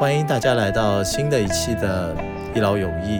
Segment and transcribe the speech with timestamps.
[0.00, 2.16] 欢迎大家来到新的一期的
[2.56, 3.18] 《一劳永逸》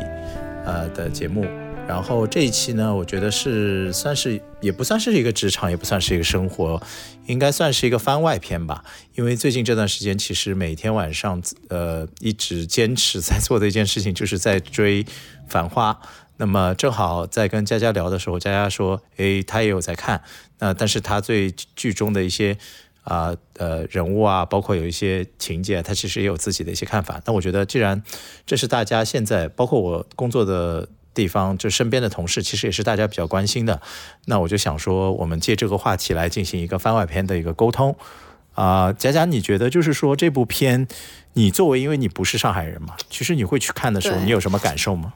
[0.64, 1.44] 呃的节目。
[1.86, 6.82] 然后这一期呢，我觉得是算是也不算是一个职场，也不算是一个生活，
[7.26, 8.82] 应该算是一个番外篇吧。
[9.14, 15.04] 因为最近这段时间，其实每天晚上呃一直坚持在做的一件事情，就是在追
[15.48, 15.92] 《繁花》。
[16.38, 20.22] 那么正好在跟佳佳聊的时候，佳佳说：“诶，她也有在看。
[20.60, 22.56] 那但是她对剧中的一些
[23.10, 27.20] 啊呃人物啊，包括有一些情节，他其实也有自己的一些看法。
[27.26, 28.00] 那我觉得，既然
[28.46, 33.82] 这是大家现在，包括我工作的地方，就身边的同事，其实也是大家比较关心的。
[34.26, 37.96] 那我就想说，我们借这个话题来进行一个番外篇的一个沟通。
[38.54, 40.86] 啊，佳佳，你觉得就是说这部片，
[41.32, 45.14] 你作为因为你不是上海人嘛，其实你会去看的时候，你有什么感受吗？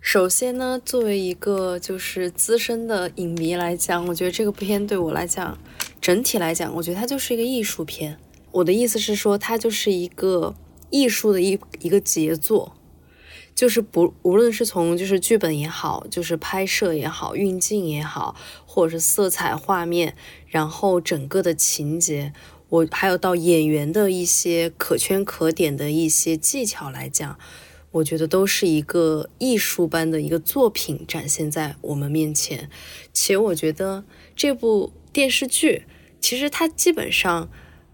[0.00, 5.58] 首先呢，作为一个就是资深的影迷来讲，我觉得这个片对我来讲，
[6.00, 8.16] 整体来讲，我觉得它就是一个艺术片。
[8.52, 10.54] 我的意思是说，它就是一个
[10.88, 12.74] 艺术的一一个杰作，
[13.54, 20.14] 就是不无论是从就是剧本也好，就是拍摄也好，运镜也好，或者是色彩画面，
[20.46, 22.32] 然后整个的情节，
[22.70, 27.38] 我还有到演员的一些可圈可点的一些技巧来讲，
[27.90, 32.68] 我觉得都是一个艺术般的一个作品展现在我们面前，
[33.12, 34.04] 且我觉得
[34.36, 35.84] 这部电视剧
[36.20, 37.48] 其实它基本上，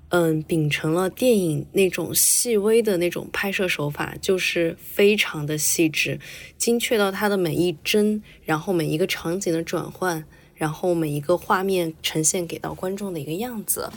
[0.09, 6.19] 嗯，秉承了电影那种细微的那种拍摄手法，就是非常的细致，
[6.59, 13.91] 精确到它的每一帧，然后每一个场景的转换，然后每一个画面呈现给到观众的一个样子。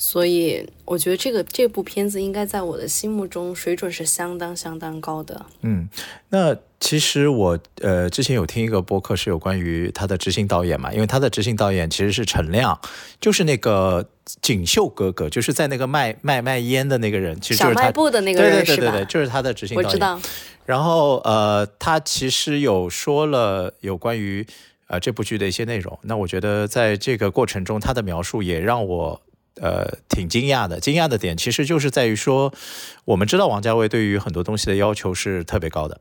[0.00, 5.44] 所以我觉得这个这部片子应该在我的心目中水准是相当相当高的。
[5.62, 5.88] 嗯，
[6.28, 12.80] 那其实我呃之前有听一个播客是有关于他的执行导演嘛，因为他的执行导演其实是陈亮，
[13.20, 14.08] 就是那个
[14.40, 18.64] 锦绣哥哥，就是在那个卖卖卖烟的那个人，其实就小是他卖部的那个人对？
[18.64, 19.88] 对对对对，就是他的执行导演。
[19.88, 20.20] 我知道，
[20.64, 24.46] 然后呃，他其实有说了有关于
[24.86, 25.98] 呃这部剧的一些内容。
[26.02, 29.20] 那我觉得在这个过程中，他的描述也让我
[29.60, 30.80] 呃挺惊讶的。
[30.80, 32.52] 惊讶的点其实就是在于说，
[33.04, 36.00] 我们知道王家卫对于很多东西的要求是特别高的。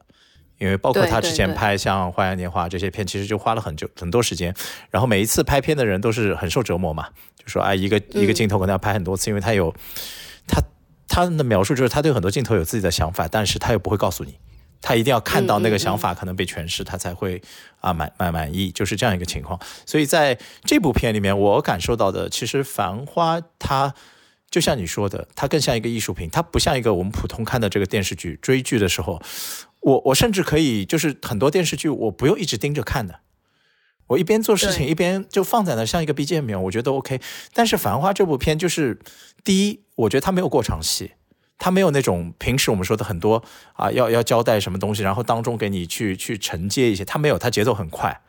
[0.59, 4.51] 因为包括他之前拍像《花样年华》这些片，其实就花了很久很多时间。
[4.89, 9.71] 然后每一次拍片的人都是很受折磨嘛，就说哎，一个一个嗯镜头可能要拍很多次，因为他有
[10.47, 10.59] 他
[11.07, 14.39] 他的描述就是他对很多镜头有自己的想法，但是他又不会告诉你，
[14.81, 17.41] 他一定要看到那个想法可能被诠释，他才会
[17.79, 19.59] 啊满满满意，就是这样一个情况。
[19.85, 23.93] 所以在这部片里面，我感受到的，其实《繁花》它
[24.49, 29.21] 就像你说的，它更像一个艺术品，它不像一个我们普通看的这个电视剧追剧的时候，
[29.81, 33.19] 我我甚至可以就是很多电视剧我不用一直盯着看的。
[34.07, 37.19] 我一边做事情一边就放在那，像一个 BGM 一样，我觉得 OK。
[37.51, 38.97] 但是《繁花》这部片就是，
[39.43, 41.11] 第一，我觉得它没有过场戏，
[41.57, 48.21] 它没有那种平时我们说的很多啊，要要交代什么东西，然后当中给你去去承接一些，它没有，它节奏很快。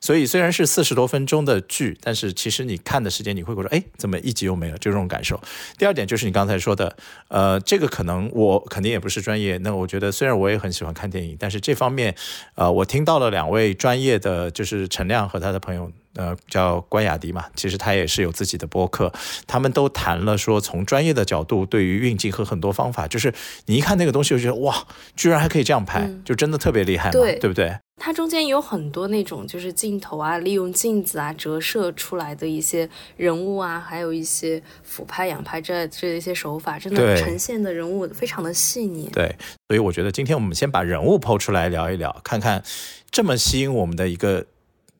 [0.00, 4.78] 所以虽然是四十多分钟的剧，但是其实你看的时间你会觉得，哎，怎么一集又没了？
[4.78, 5.40] 就这种感受。
[5.76, 6.96] 第二点就是你刚才说的，
[7.28, 12.14] 呃，这个可能我肯定也不是专业，那我觉得虽然我也很喜欢看电影，但是这方面，
[12.54, 15.90] 呃，我听到了两位专业的，就是陈亮和他的朋友。
[16.16, 19.12] 呃，叫关雅迪嘛，其实他也是有自己的播客，
[19.46, 23.32] 他们都谈了说，从专业的角度，对于运镜和很多方法，就是
[23.66, 27.76] 你一看那个东西，就觉得哇，居然还可以这样拍，嗯就真的特别厉害嘛，对对不对？
[27.98, 39.08] 它中间有很多那种就是镜头啊，利用镜子啊折射出来的一些人物啊，还有一些俯拍、仰拍这这一些手法，真的呈现的人物非常的细腻。
[39.12, 39.34] 对，
[39.68, 42.62] 所以我觉得今天我们先把人物抛出来聊一聊，看看
[43.10, 44.44] 这么吸引我们的一个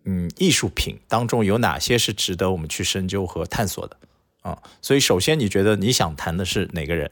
[0.07, 3.97] 嗯艺术品当中有哪些是值得我们去深究和探索的
[4.43, 7.11] 啊、所以首先，你觉得你想谈的是哪个人？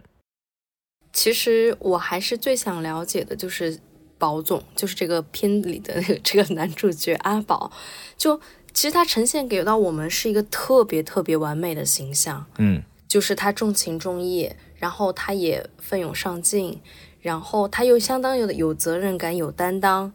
[1.13, 3.81] 其实我还是最想了解的就是
[4.17, 7.73] 宝总，就是这个片里的那个这个男主角阿宝，
[8.17, 8.41] 就
[8.73, 12.47] 其实他呈现给到我们是一个特别特别完美的形象。
[12.59, 16.81] 嗯就是他重情重义，然后他也奋勇上进，
[17.21, 20.13] 然后他又相当有有责任感、有担当，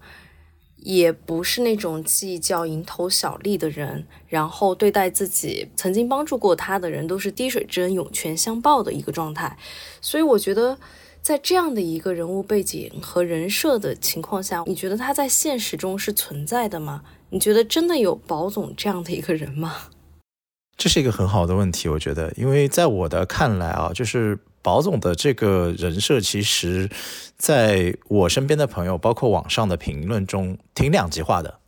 [0.81, 9.57] 也不是那种计较蝇头小利的人，然后对待自己曾经帮助过他的人都是滴水之恩涌泉相报的一个状态，
[10.01, 10.77] 所以我觉得。
[11.21, 17.03] 在这样的一个人物背景和人设的情况下，你觉得他在现实中是存在的吗？
[17.29, 19.75] 你觉得真的有宝总这样的一个人吗？
[20.77, 26.89] 这是一个很好的问题，我觉得，因为在我的看来啊，就是宝总的这个人设，其实
[27.37, 31.59] 在我身边的朋友，包括网上的评论中，挺两极化的。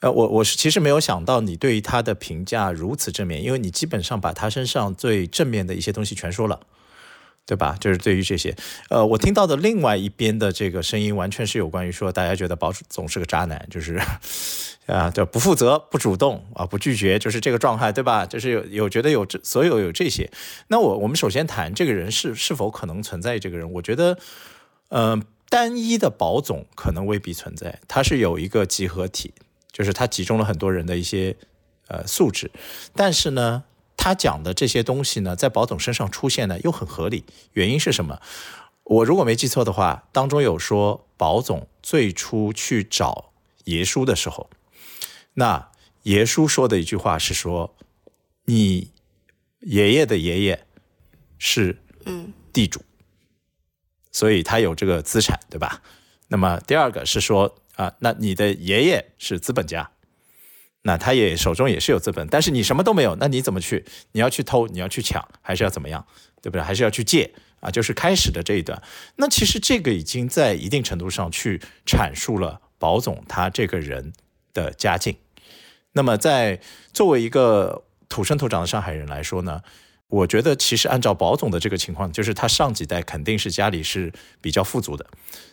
[0.00, 6.60] 呃，我我是其实没有想到你对于他的评价如此正面，因为你基本上把他身上最正面的一些东西全说了。
[7.46, 7.76] 对吧？
[7.78, 8.56] 就是对于这些，
[8.88, 14.00] 呃，我听到的另外一边的这个声音，完全是有关于说，大家觉得保总是个渣男，就是
[14.86, 18.24] 啊，就不负责、不主动啊、不拒绝，就是这个状态，对吧？
[18.24, 20.30] 就是有有觉得有这所有有这些。
[20.68, 24.16] 那我我们首先谈这个人是是否可能存在这个人，我觉得，
[24.88, 25.20] 呃，
[25.50, 29.34] 单一的保总可能未必存在，他是有一个集合体，
[29.70, 31.36] 就是他集中了很多人的一些
[31.88, 32.50] 呃素质，
[32.94, 33.64] 但是呢。
[33.96, 37.24] 他讲的这些东西呢，在宝总身上出现呢，又很合理。
[37.52, 38.20] 原因是什么？
[38.84, 43.32] 我如果没记错的话，当中有说宝总最初去找
[43.64, 44.50] 耶稣的时候，
[45.34, 45.70] 那
[46.02, 47.74] 耶稣说的一句话是说
[48.44, 48.90] ：“你
[49.60, 50.66] 爷爷的爷爷
[51.38, 52.82] 是嗯地主，
[54.12, 55.80] 所以他有这个资产，对吧？
[56.28, 59.90] 那么第二个是说啊，那你的爷爷是资本家。”
[60.86, 63.84] 那他也手中也是有资本，但是你什么都没有，那你怎么去？
[64.12, 66.06] 你要去偷，你要去抢，还是要怎么样？
[66.42, 66.62] 对不对？
[66.62, 67.70] 还是要去借啊？
[67.70, 68.82] 就是开始的这一段。
[69.16, 74.12] 那其实这个已经在一定程度上去阐述了宝总他这个人
[74.52, 75.16] 的家境。
[75.92, 76.60] 那么在
[76.92, 79.62] 作为一个土生土长的上海人来说呢？
[80.08, 85.04] 我觉得其实按照保总的这个情况，就是他上几代肯定是家里是比较富足的，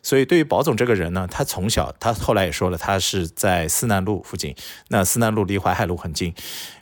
[0.03, 4.55] 所以对于保总这个人呢，他从小他后来也说了，他是在思南路附近，
[4.89, 6.33] 那思南路离淮海路很近，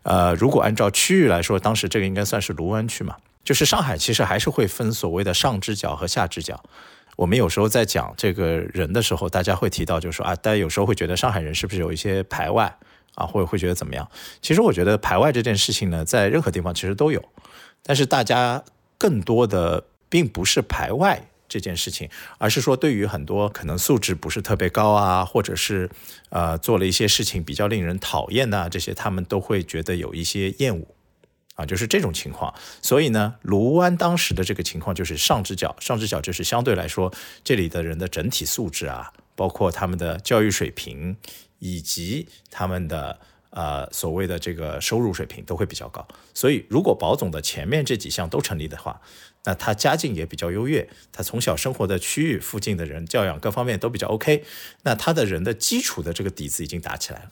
[0.03, 6.61] 呃，如果按照区域来说，当时这个应该算是卢湾区嘛，就是上海其实还是会分所谓的上支角和下支角。
[7.15, 12.77] 我们有时候在讲这个人的时候，大家会提到，就是说啊，大家有时候会觉得上海人是不是有一些排外
[13.15, 14.09] 啊，或者会觉得怎么样？
[14.41, 17.23] 其实我觉得排外这件事情呢，在任何地方其实都有。
[17.83, 18.63] 但是大家
[18.97, 25.89] 更多的并不是排外这件事情，而是说对于很多可能素质不是特别高啊，或者是
[26.29, 30.85] 呃做了一些事情比较令人讨厌呐，这些他们都会觉得有一些厌恶
[31.55, 32.53] 啊，就是这种情况。
[32.81, 37.11] 所以呢，卢湾当时的这个情况就是上只脚，上只脚就是相对来说
[37.43, 41.17] 这里的人的整体素质啊，包括他们的教育水平
[41.57, 43.19] 以及他们的。
[43.51, 49.01] 呃，所谓的这个收入水平都会比较高，所以如果保总的前面这几项都成立的话，
[49.45, 54.43] 那他家境也比较优越，他从小生活的区域附近的人教养各方面都比较 OK，
[54.83, 57.31] 那他的人的基础的这个底子已经打起来了。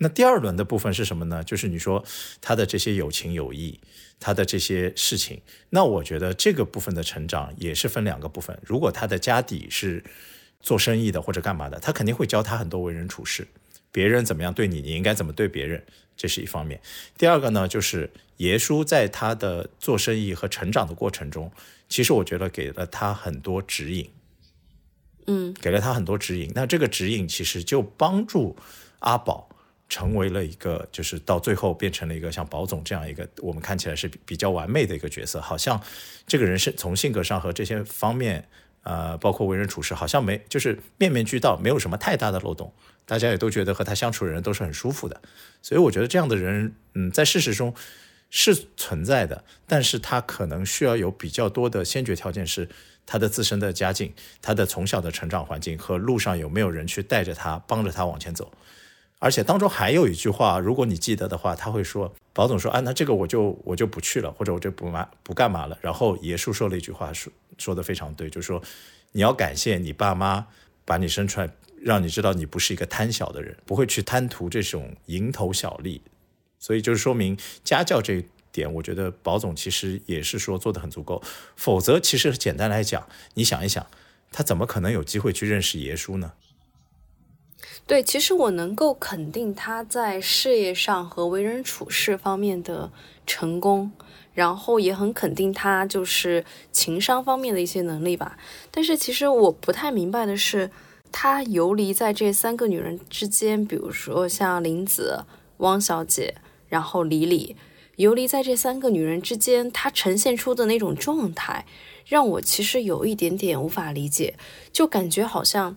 [0.00, 1.42] 那第二轮的部分是什么呢？
[1.42, 2.04] 就是你说
[2.40, 3.80] 他的这些有情有义，
[4.20, 8.56] 他的这些事情，那我觉得这个部分的成长也是分两个部分。
[8.64, 10.04] 如果他的家底是
[10.60, 13.48] 做生意的或者干嘛的，他肯定会教他很多为人处事。
[13.98, 15.82] 别人怎么样对你，你应该怎么对别人，
[16.16, 16.80] 这是一方面。
[17.16, 21.50] 第二个呢，就是耶稣在他的做生意和成长的过程中，
[21.88, 24.08] 其实我觉得给了他很多指引，
[25.26, 26.52] 嗯，给了他很多指引。
[26.54, 28.56] 那这个指引其实就帮助
[29.00, 29.48] 阿宝
[29.88, 35.40] 成为了一个，就是到最后变成了一个像宝总这样一个我们看起来是比较完美的一个角色。
[35.40, 35.82] 好像
[36.24, 38.48] 这个人是从性格上和这些方面，
[38.84, 42.72] 呃，包括为人处事，好像没就是面面俱到，没有什么太大的漏洞。
[43.08, 45.18] 大家也都觉得和他相处的人都是很舒服的，
[45.62, 47.74] 所以我觉得这样的人，嗯，在事实中
[48.28, 52.68] 是存在的，但是他可能需要有比较多的先决条件，是
[53.06, 54.12] 他的自身的家境、
[54.42, 58.52] 他的从小的成长环境和路上有没有人去带着他、帮着他往前走。
[59.20, 68.62] 而且当中还有一句话，如果你记得的话，他会说：“保总说，啊，那这个我就我就不去了，或者我就不嘛不干嘛了。”然后爷叔说了一句话，说说的非常对，就是说
[69.12, 70.46] 你要感谢你爸妈
[70.84, 71.48] 把你生出来。
[71.82, 76.02] 让你知道你不是一个贪小的人，不会去贪图这种蝇头小利，
[76.58, 81.22] 所以就是说明家教这一点，我觉得保总其实也是说做的很足够。
[81.54, 83.86] 否则，其实简单来讲，你想一想，
[84.32, 86.32] 他怎么可能有机会去认识爷叔呢？
[87.86, 92.90] 对，其实我能够肯定他在事业上和为人处事方面的
[93.26, 93.92] 成功，
[94.34, 98.36] 然后也很肯定他就是情商方面的一些能力吧。
[98.70, 100.70] 但是，其实我不太明白的是。
[101.10, 105.24] 他游离在这三个女人之间，比如说像林子、
[105.58, 106.36] 汪小姐，
[106.68, 107.56] 然后李李，
[107.96, 111.66] 游离在这三个女人之间，她呈现出的那种状态，
[112.06, 114.36] 让我其实有一点点无法理解，
[114.72, 115.76] 就感觉好像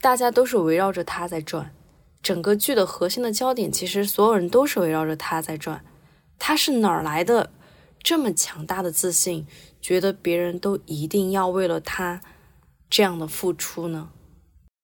[0.00, 1.74] 大家都是围绕着他在转，
[2.22, 5.84] 整个剧的核心的焦点，其实所有人都是围绕着他在转，
[6.38, 7.50] 她是哪儿来的
[8.02, 9.46] 这么强大的自信，
[9.80, 12.20] 觉得别人都一定要为了她
[12.88, 14.10] 这样的付出呢？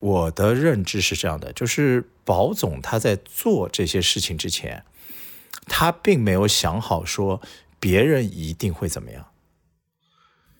[0.04, 4.84] 我的认知是这样的，就是保总他在做这些事情之前，
[5.66, 7.40] 他并没有想好说
[7.80, 9.26] 别人一定会怎么样。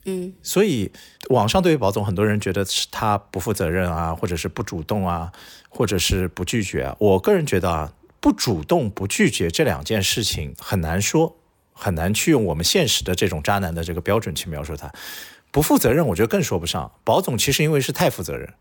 [0.07, 0.91] 嗯，所以
[1.29, 5.31] 网上对于保总，很多人觉得是他不负责任啊，或者是不主动啊，
[5.69, 6.85] 或者是不拒绝。
[6.85, 11.37] 啊我个人觉得啊，不主动不拒绝这两件事情很难说。
[11.77, 14.91] 很难去用我们现实的这种渣男的这个标准去描述他。
[15.51, 16.93] 不负责任，我觉得更说不上。
[17.03, 18.55] 宝总其实因为是太负责任，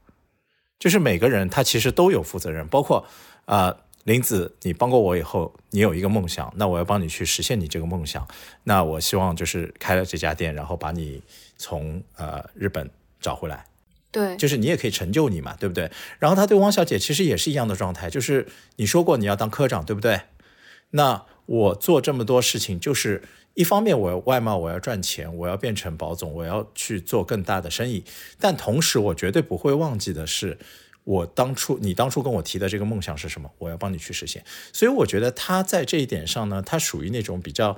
[0.84, 3.08] 就是每个人他其实都有负责任，包括
[3.46, 3.78] 啊。
[4.06, 8.28] 林子，你帮过我以后，你有一个梦想，那我要帮你去实现你这个梦想。
[8.66, 11.24] 那我希望就是开了这家店，然后把你
[11.56, 13.64] 从呃日本找回来。
[14.12, 15.90] 对，就是你也可以成就你嘛，对不对？
[16.20, 20.20] 然后他对汪小姐其实也是一样的状态，就是你说过你要当科长，对不对？
[20.90, 23.24] 那我做这么多事情，就是
[23.54, 28.04] 一方面我要外贸，我要赚钱，我要变成保总，我要去做更大的生意，
[28.40, 30.58] 但同时我绝对不会忘记的是。
[31.06, 33.52] 我当初，你当初跟我提的这个梦想是什么？
[33.58, 34.42] 我要帮你去实现。
[34.72, 37.78] 所以我觉得他在这一点上呢，他属于那种比较，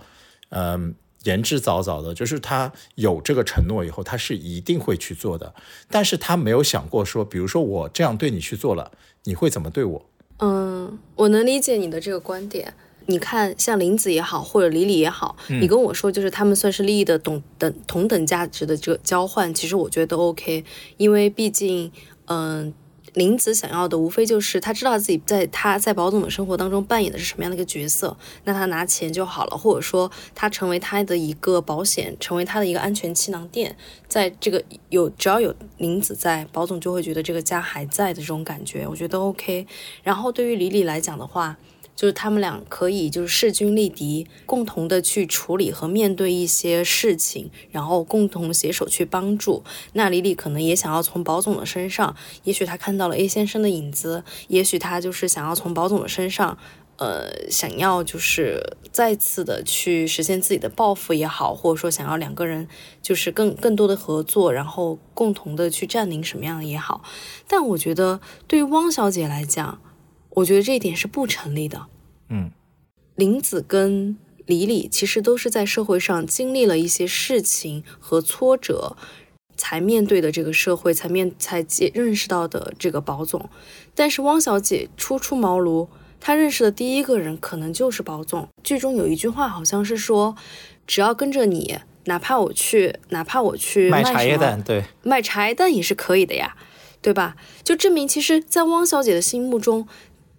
[0.50, 5.56] 嗯，言之凿凿的，就是他有这个承诺以后，他是一定会去做的。
[5.90, 8.92] 但是他没有想过说，比如说我这样对你去做了，
[9.24, 10.06] 你会怎么对我？
[10.38, 12.76] 嗯，我能理解你的这个观点。
[13.08, 20.64] 你看，像林子也好，或者李李也好，你跟我说就是他们算是利益的等等同等价值的这个交换，其实我觉得都 OK，
[20.98, 21.92] 因为毕竟，
[22.28, 22.74] 嗯。
[23.14, 33.74] 林子想要的无非就是他知道自己在他在保总的生活当中扮演的是什么样的一个角色，那他拿钱就好了，或者说他成为他的一个保险，成为他的一个安全气囊垫，
[34.10, 39.66] 在这个有只要有林子在，保总就会觉得这个家还在的这种感觉，我觉得 OK。
[40.04, 41.56] 然后对于李李来讲的话。
[41.96, 49.64] 就是他们俩可以就是势均力敌，共同的去处理和面对一些事情，然后共同携手去帮助。
[49.94, 56.58] 那李李可能也想要从保总的身上，也许他看到了 A 先生的影子，也许他就是想要从保总的身上，
[56.98, 58.62] 呃，想要就是
[58.92, 62.68] 再次的去实现自己的抱负也好，或者说想要两个人
[63.02, 67.02] 就是更更多的合作，然后共同的去占领什么样的也好。
[67.48, 69.80] 但我觉得对于汪小姐来讲。
[70.36, 71.88] 我觉得这一点是不成立的。
[72.30, 72.52] 嗯，
[73.16, 78.96] 林子跟李李其实都是在社会上经历了一些事情和挫折，
[79.56, 83.50] 才面对的这个社会，才面才接认识到的这个保总。
[83.94, 85.88] 但是汪小姐初出茅庐，
[86.20, 88.48] 她认识的第一个人可能就是保总。
[88.64, 90.36] 剧中有一句话好像是说
[90.86, 96.58] ：“只要跟着你，哪怕我去，哪怕我去卖茶叶蛋，对，卖茶叶蛋也是可以的呀，
[97.02, 99.88] 对吧？”就证明，其实，在汪小姐的心目中。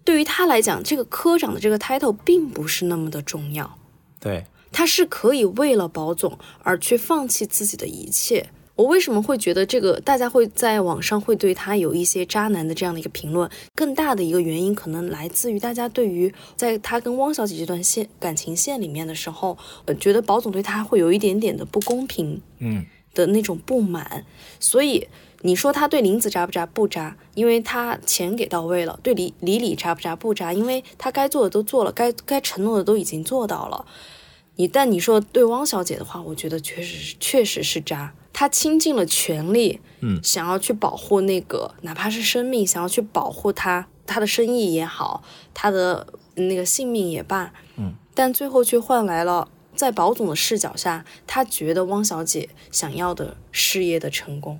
[0.07, 3.77] 对于他来讲，这个科长的这个 title 并不是那么的重要。
[4.21, 8.49] 对，他是可以为了保总而去放弃自己的一切。
[8.75, 13.51] 我为什么会觉得这个大家会在网上会对他有一些渣男的这样的一个评论？
[13.75, 24.23] 更大的一个原因可能来自于大家对于在他跟汪小姐这段线感情线里面的时候，呃，觉得保总对他会有一点点的不公平，嗯，的那种不满，
[24.57, 25.05] 所以。
[25.41, 26.65] 你说他对林子渣不渣？
[26.65, 28.99] 不渣，因为他钱给到位了。
[29.03, 30.15] 对李李李渣不渣？
[30.15, 33.85] 不渣，因为他该做的都做了，该该承诺的都已经做到了。
[34.55, 38.13] 你但你说对汪小姐的话，我觉得确实确实是渣。
[38.33, 54.59] 他倾尽了全力，嗯，想要去保护那个，哪怕是生命，想要去保护他，他的生意也好，他的那个性命也罢，嗯，但最后却换来了在保总的视角下，他觉得汪小姐想要的事业的成功。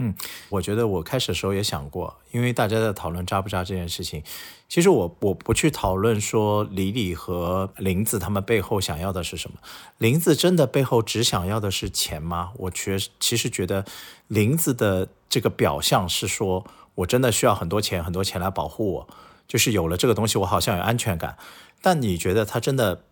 [0.00, 0.14] 嗯，
[0.48, 4.22] 我觉得我开始的时候也想过，因为大家在讨论渣不渣这件事情，
[4.66, 9.58] 其实我我不去讨论说李李和林子他们背后想要的是什么。
[9.98, 12.52] 林子真的背后只想要的是钱吗？
[12.56, 13.84] 我觉其实觉得
[14.28, 16.64] 林子的这个表象是说
[16.94, 19.08] 我真的需要很多钱，很多钱来保护我，
[19.46, 21.36] 就是有了这个东西，我好像有安全感。
[21.82, 23.02] 但你觉得他真的？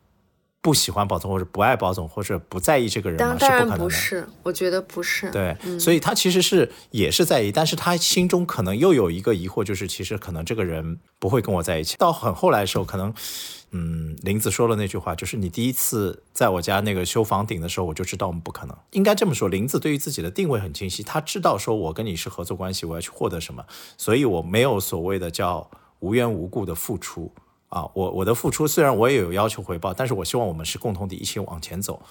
[0.61, 3.37] 不喜欢保总，或者不爱保总，或者不在意这个人吗？
[3.39, 5.31] 当然不是，我觉得不是。
[5.31, 11.97] 对，所以他其实是也是在意，但是他心中可能又有一个疑惑，就是其实可能这个人不会跟我在一起。
[11.97, 13.15] 到很后来的时候，可能，
[13.71, 18.77] 嗯，林子说了那句话，就是你第一次在我家那个修房顶的时候，我就知道我们不可能。
[18.91, 23.65] 应该这么说，林子对于自己的定位很清晰，他知道说我跟你是合作关系，我要去获得什么，
[23.97, 27.33] 所以我没有所谓的叫无缘无故的付出。
[27.69, 32.03] 啊，我我的付出虽然我也有要求回报，但是我希望我们是共同的一起往前走。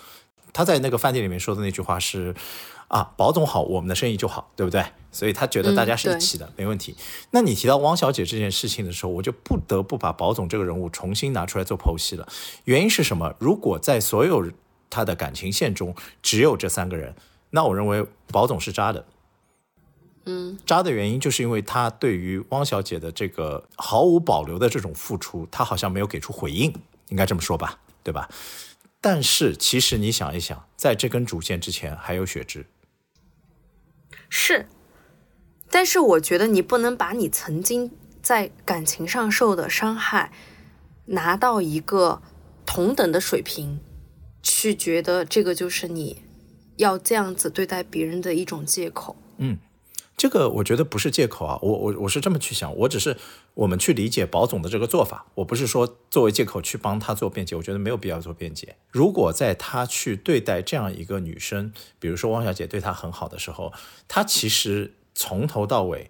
[0.54, 2.34] 他在那个饭店里面说的那句话是：
[2.88, 4.84] 啊，保总好，我们的生意就好，对不对？
[5.12, 6.96] 所以他觉得大家是一起的，没问题。
[7.32, 12.28] 那你提到汪小姐这件事情的时候，我就不得不把保总这个人物重新拿出来做剖析了。
[12.64, 13.36] 原因是什么？
[13.40, 14.50] 如果在所有
[14.90, 17.14] 他的感情线中只有这三个人，
[17.50, 19.06] 那我认为保总是渣的。
[20.30, 26.74] 嗯，渣的原因就是因为他对于汪小姐的这个毫无保留的这种付出，他好像没有给出回应，
[27.08, 28.30] 应该这么说吧，对吧？
[29.00, 32.66] 但是其实你想一想，在这根主线之前还有雪芝，
[34.28, 34.68] 是，
[35.70, 37.92] 但是我觉得你不能把你曾经
[38.22, 40.34] 在感情上受的伤害
[41.06, 42.22] 拿到一个
[42.66, 43.80] 同等的水平
[44.44, 46.24] 去觉得这个就是你
[46.76, 49.16] 要这样子对待别人的一种借口。
[49.38, 49.58] 嗯，
[50.18, 53.16] 这个我觉得不是借口啊，我我我是这么去想，我只是
[53.54, 58.76] 我们去理解保总的这个做法，我不是说作为借口去帮他做辩解，我觉得没有必要做辩解。
[58.90, 63.72] 如果在他去对待这样一个女生，比如说汪小姐对他很好的时候，
[64.08, 66.10] 他其实从头到尾，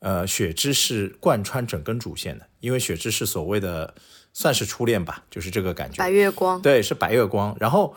[0.00, 3.94] 呃，雪芝是贯穿整根主线的，因为雪芝是所谓的
[4.34, 5.96] 算是初恋吧，就是这个感觉。
[5.96, 7.56] 白月光，对，是白月光。
[7.58, 7.96] 然后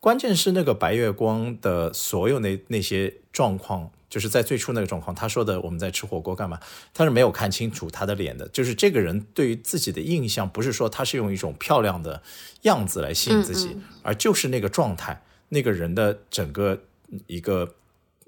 [0.00, 6.58] 关键是那个白月光的所有那那些状况，就是在最初那个状况，他说的我们在吃火锅干嘛？
[6.94, 12.22] 他是没有看清楚他的脸的，就是这个人对于自己的印象，不是说他是用一种漂亮的
[12.62, 16.82] 样子来吸引自己，而就是那个状态，那个人的整个
[17.26, 17.74] 一个。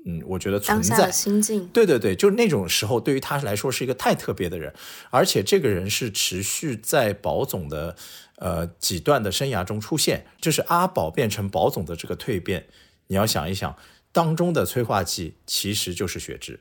[0.06, 4.72] 嗯，我觉得存在心境，对对对，就是那种时候，对于他来说是一个太特别的人，
[5.10, 7.96] 而且这个人是持续在宝总的
[8.36, 12.68] 呃几段的生涯中出现，就是阿宝变成宝总的这个蜕变，
[13.08, 13.76] 你要想一想，
[14.12, 16.60] 当中的催化剂其实就是雪芝。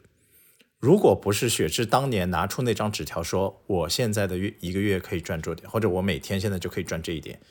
[0.79, 7.41] 如果不是雪芝当年拿出那张纸条说，我现在的月一个月可以赚这点，或者我每天现在就可以赚这一点，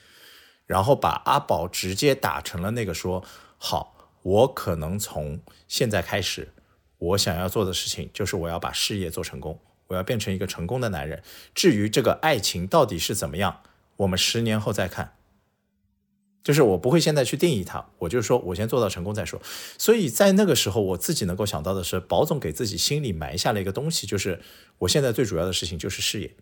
[0.65, 3.25] 然后把阿宝直接打成了那个说
[3.59, 3.95] 好。
[4.23, 6.53] 我可能从现在开始，
[6.99, 11.23] 我想要做的事情就是我要把事业做成功，我要变成一个成功的男人。
[11.55, 13.63] 至于这个爱情到底是怎么样，
[13.97, 15.16] 我们十年后再看。
[16.47, 19.43] 就是我不会现在去定义它，我就是说我先做到成功再说。
[19.77, 24.41] 所以在那个时候，我自己能够想到的是，保总给自己心里埋下了一个东西，就是
[24.79, 26.37] 我现在最主要的事情就是事业。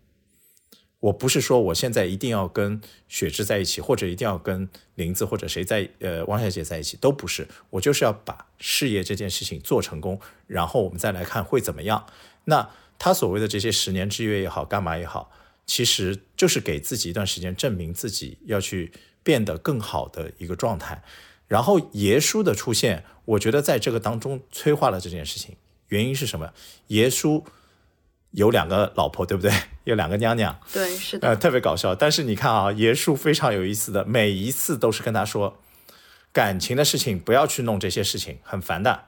[0.99, 7.47] 我不是说我现在一定要跟雪芝在一起，或者一定要跟林子或者谁在呃汪小姐在一起，都不是。
[7.71, 12.05] 我就是要把事业这件事情做成功，然后我们再来看会怎么样。
[12.43, 12.69] 那
[12.99, 15.31] 他所谓的这些十年之约也好，干嘛也好，
[15.65, 18.91] 其实就是给自己一段时间证明自己要去
[19.25, 21.03] 变得更好的一个状态。
[21.49, 25.57] 然后耶稣的出现，我觉得在这个当中催化了这件事情。
[25.89, 26.53] 原因是什么？
[26.87, 27.43] 耶稣。
[28.31, 29.49] 有两个老婆，对不对？
[29.85, 31.95] 有两个娘娘，对，是的，呃，特别搞笑。
[31.95, 35.57] 但是你看啊，耶稣非常有意思的，每一次都是跟他说，
[36.33, 39.05] 感情的事情不要去弄这些事情，很烦的。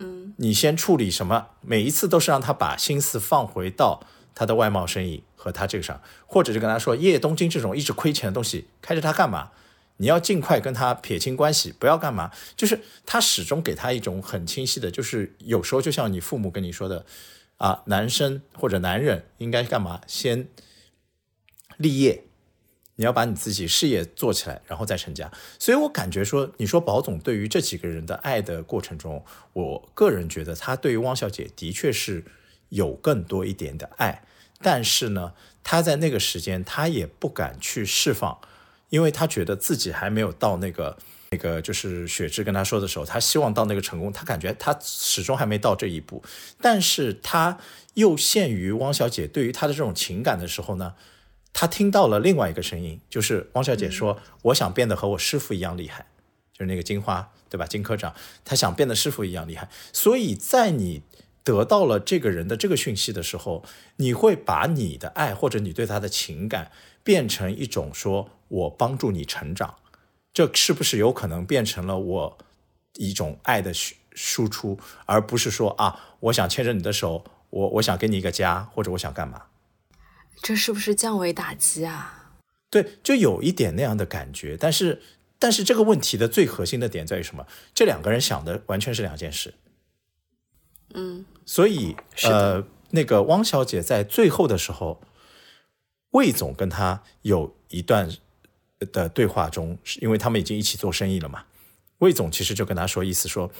[0.00, 1.46] 嗯，你先处理什么？
[1.60, 4.02] 每一次都是让他把心思放回到
[4.34, 9.52] 他的外贸生意和他这个上，或者就跟他说，叶东京这种一直亏钱的东西，开着他干嘛？
[9.98, 12.30] 你要尽快跟他撇清关系，不要干嘛？
[12.56, 17.06] 就是他始终给他一种很清晰的，就是有时候就像你父母跟你说的。
[17.58, 20.02] 啊，男生或者男人应该干嘛？
[20.06, 20.46] 先
[21.78, 22.24] 立业，
[22.96, 25.32] 你要把你自己事业做起来，然后再成家。
[25.58, 32.22] 所以我感觉说，你说宝总对于这几个人的爱的过程中，我个人觉得他对于汪小姐的确是
[32.68, 34.22] 有更多一点的爱，
[34.60, 38.38] 但是呢，他在那个时间他也不敢去释放，
[38.90, 40.96] 因为他觉得自己还没有到那个。
[41.32, 46.22] 那个就是雪芝跟他说的时候，他希望到那个成功，他感觉他始终还没到这一步，
[46.62, 47.58] 但是他
[47.94, 50.94] 又限于汪小姐对于他的这种情感的时候呢，
[51.52, 56.06] 他听到了另外一个声音，就是汪小姐说：“我想变得和我师傅一样厉害。”
[56.54, 57.66] 就是那个金花，对吧？
[57.66, 58.14] 金科长，
[58.44, 59.68] 他想变得师傅一样厉害。
[59.92, 61.02] 所以在你
[61.46, 63.62] 得到了这个人的这个讯息的时候，
[63.98, 66.72] 你会把你的爱或者你对他的情感
[67.04, 69.76] 变成一种说：“我帮助你成长。”
[70.34, 72.38] 这是不是有可能变成了我
[72.94, 79.44] 一种爱的输输出，而不是说啊，我想牵着你的手，我我想给你一个家，或者我想干嘛？
[80.42, 82.32] 这是不是降维打击啊？
[82.68, 84.56] 对，就有一点那样的感觉。
[84.58, 85.00] 但是，
[85.38, 87.46] 但是这个问题的最核心的点在于什么？
[87.72, 89.54] 这两个人想的完全是两件事。
[90.96, 95.00] 嗯，所以呃，那个汪小姐在最后的时候，
[96.10, 98.10] 魏总跟她有一段。
[98.92, 101.42] 的对话中，是因为他们已经一起做生意了嘛？
[102.00, 103.50] 魏总其实就跟他说，意思说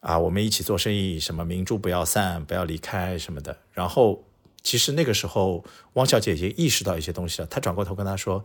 [0.00, 3.56] 啊，我们一起做生意，什么明珠不要散，不要离开什么的。
[3.70, 4.24] 然后
[4.60, 7.46] 其实那个时候，汪小姐已经意识到一些东西了。
[7.46, 8.42] 她转过头跟他说：“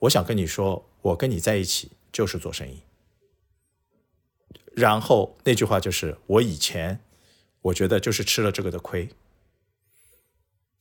[0.00, 2.82] 我想跟你说，我跟你在一起就是做生意。”
[4.76, 7.00] 然后那句话就是：“我以前
[7.62, 9.08] 我觉得就是吃了这个的亏。”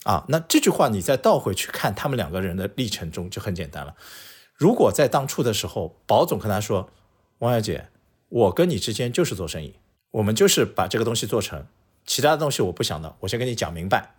[0.06, 3.96] 啊，那这句话你再倒回去看他们两个人的历程中，就很简单了。
[4.54, 6.92] 如果在当初的时候，保总跟他说
[7.40, 7.90] ：“王小姐，
[8.30, 9.76] 我跟你之间就是做生意，
[10.12, 11.66] 我们就是把这个东西做成，
[12.06, 14.16] 其他的东西我不想的，我先跟你讲明白。”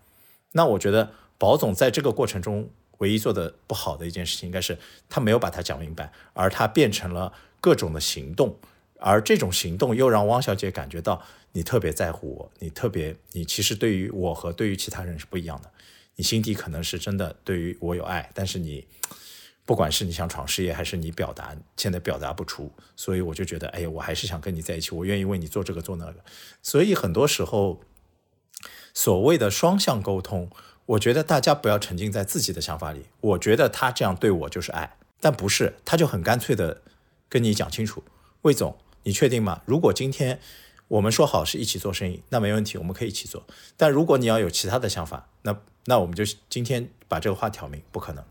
[0.52, 4.76] 那我觉得保总在这个过程中唯一做的不好的一件事情，应该是
[5.08, 8.56] 他没有把它讲明白，而他变成了各种的行动，
[8.98, 15.70] 而这种行动又让汪小姐感觉到你特别在乎我，你特别，你其实对于我和对于其他人是不一样的，
[16.16, 18.86] 你心底可能是真的对于我有爱，但是你。
[19.66, 26.24] 不管是你想闯事业，还是你表达现在表达不出，所以我就觉得，哎呀，我还是想跟你在一起，我愿意为你做这个做那个。
[26.62, 27.80] 所以很多时候，
[28.94, 30.48] 所谓的双向沟通，
[30.86, 33.06] 我觉得大家不要沉浸在自己的想法里。
[33.20, 36.82] 我觉得他这样对我就是爱，但不是，他就很干脆的
[37.28, 38.04] 跟你讲清楚，
[38.42, 39.62] 魏总，你确定吗？
[39.66, 40.40] 如果今天
[40.88, 43.46] 我们说好是一起做生意，那没问题，我们可以一起做。
[43.76, 48.24] 但如果你要有其他的想法，那那我们就今天把这个话挑明，不可能。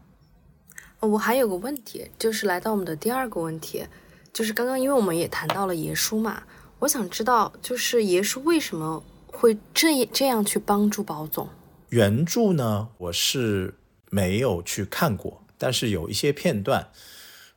[1.00, 3.86] 我还有个问题，就是来到我们的第二个问题，
[4.34, 6.44] 就是刚刚因为我们也谈到了爷叔嘛，
[6.80, 11.48] 我想知道，就是爷叔为什么会这这样去帮助宝总？
[11.88, 13.76] 原著呢，我是
[14.10, 16.90] 没有去看过，但是有一些片段，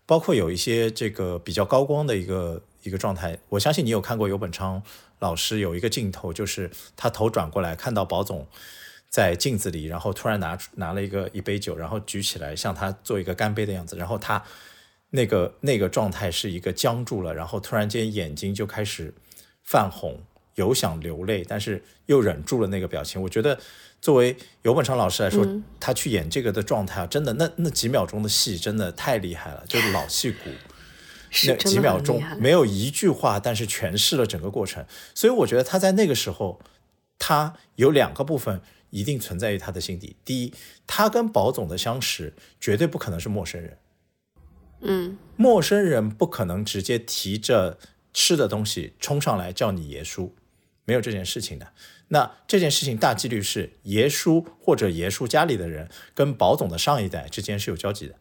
[0.07, 4.29] 包括有一些这个比较高光的一个一个状态，我相信你有看过。
[4.29, 4.83] 游本昌
[5.21, 8.49] 老师有一个镜头，就是他头转过来看到宝总。
[9.11, 14.45] 在镜子里，然后突然拿出拿了一个一杯酒，然后举起来向他做一个干杯的样子，然后他
[15.13, 19.15] 那个那个状态是一个僵住了，然后突然间眼睛就开始
[19.65, 20.21] 泛红，
[20.57, 23.23] 有想流泪，但是又忍住了那个表情。
[23.23, 23.59] 我觉得
[24.03, 25.43] 作为游本昌老师来说，
[25.81, 30.51] 他去演这个的状态啊，真的那那几秒钟的戏真的太厉害了，就是老戏骨，
[31.47, 34.85] 那几秒钟没有一句话，但是诠释了整个过程。
[35.15, 36.61] 所以我觉得他在那个时候，
[37.19, 38.61] 他有两个部分。
[38.91, 40.17] 一定存在于他的心底。
[40.25, 40.55] 第一，
[40.87, 43.77] 他跟宝总的相识绝对不可能是陌生人。
[44.81, 47.79] 嗯，陌生人不可能直接提着
[48.15, 50.35] 吃的东西冲上来叫你爷叔，
[50.87, 51.71] 没有这件事情的。
[52.09, 58.15] 那这件事情大几率是爷叔或者爷叔家里的人跟宝总的上一代之间是有交集的。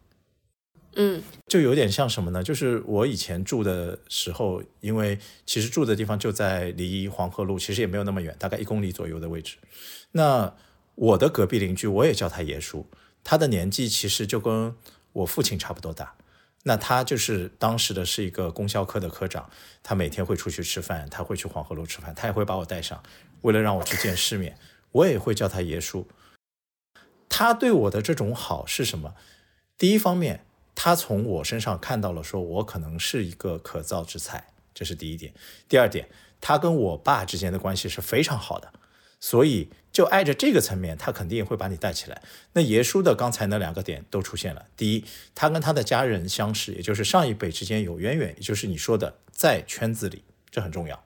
[0.99, 2.41] 嗯，就有点像什么呢？
[2.43, 9.57] 就是我以前住的时候，因为其实住的地方就在离黄河路，其实也没有那么远，大概一公里左右的位置。
[10.13, 10.55] 那
[10.95, 12.87] 我的隔壁邻居，我也叫他爷叔，
[13.23, 14.75] 他的年纪其实就跟
[15.13, 16.15] 我父亲差不多大。
[16.63, 19.47] 那他就是当时的是一个供销科的科长，
[19.83, 23.03] 他每天会出去吃饭，他会去黄河路吃饭，他也会把我带上，
[23.41, 24.57] 为了让我去见世面，
[24.93, 26.07] 我也会叫他爷叔。
[27.29, 29.13] 他对我的这种好是什么？
[29.77, 30.45] 第一方面。
[30.79, 35.33] 他从我身上看到了，说我可能是一个可造之材，这是第一点。
[35.67, 36.07] 第二点，
[36.39, 38.71] 他跟我爸之间的关系是非常好的，
[39.19, 42.21] 所以就挨着这个层面，他肯定会把你带起来。
[42.53, 51.03] 那爷叔的刚才那两个点都出现了：第一，他跟他的家人相识，也就是上一辈之间有渊源，也就是你说的在圈子里，这很重要。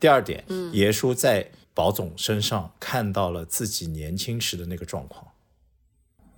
[0.00, 5.28] 第二点，爷叔在宝总身上看到了自己年轻时的那个状况。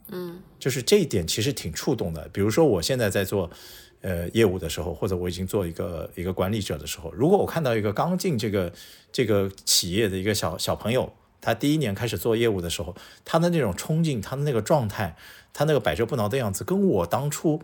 [0.09, 2.29] 嗯，就是这一点其实挺触动的。
[2.33, 3.51] 比如说，我现在在做
[4.03, 8.73] 呃业务的时候，或者我已经做一个一个管理者的时候，如果我看到一个刚进这个
[9.11, 15.17] 这个企业的一个小小朋友，他第一年开始做业务的时候，他的那种冲劲，他的那个状态，
[15.53, 17.61] 他那个百折不挠的样子，跟我当初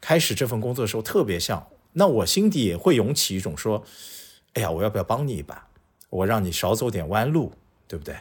[0.00, 3.84] 开始这份工作的时候特别像，那我心底也会涌起一种说，
[4.54, 5.66] 哎呀，我要不要帮你一把？
[6.08, 7.52] 我让你少走点弯路，
[7.86, 8.16] 对不对？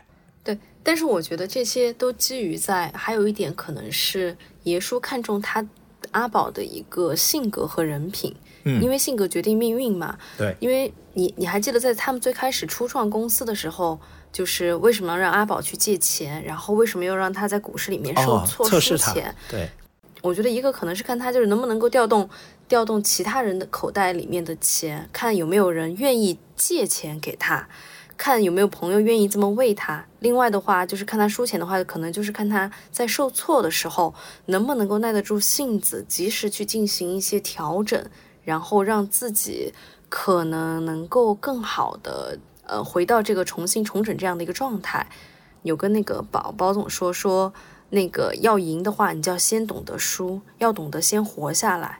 [0.54, 5.66] 对，但是我觉得这些都基于在，还有一点可能是爷叔看中他
[6.12, 14.00] 阿宝的一个性格和人品，嗯，因为性格决定命运嘛，对，因为你你还记得在他们最开始初创公司的时候，
[14.32, 19.36] 就是为什么要让阿宝去借钱，然后为什么又让他在股市里面受挫输钱？
[19.50, 19.70] 对，
[20.22, 22.28] 我觉得一个可能是看他就是能不能够调动
[22.68, 27.68] 调动其他人的口袋里面的钱，看有没有人愿意借钱给他。
[28.20, 30.06] 看有没有朋友愿意这么为他。
[30.20, 34.14] 另外的话，就是看他输钱的话，可能就是看他在受挫的时候
[34.48, 38.06] 能不能够耐得住性子，及时去进行一些调整，
[38.44, 39.74] 然后让自己
[40.10, 45.08] 可能能够更好的呃回到这个重新重整这样的一个状态。
[45.64, 47.54] 有跟那个宝宝总说说，
[47.92, 52.00] 那个要赢的话，你就要先懂得输，要懂得先活下来。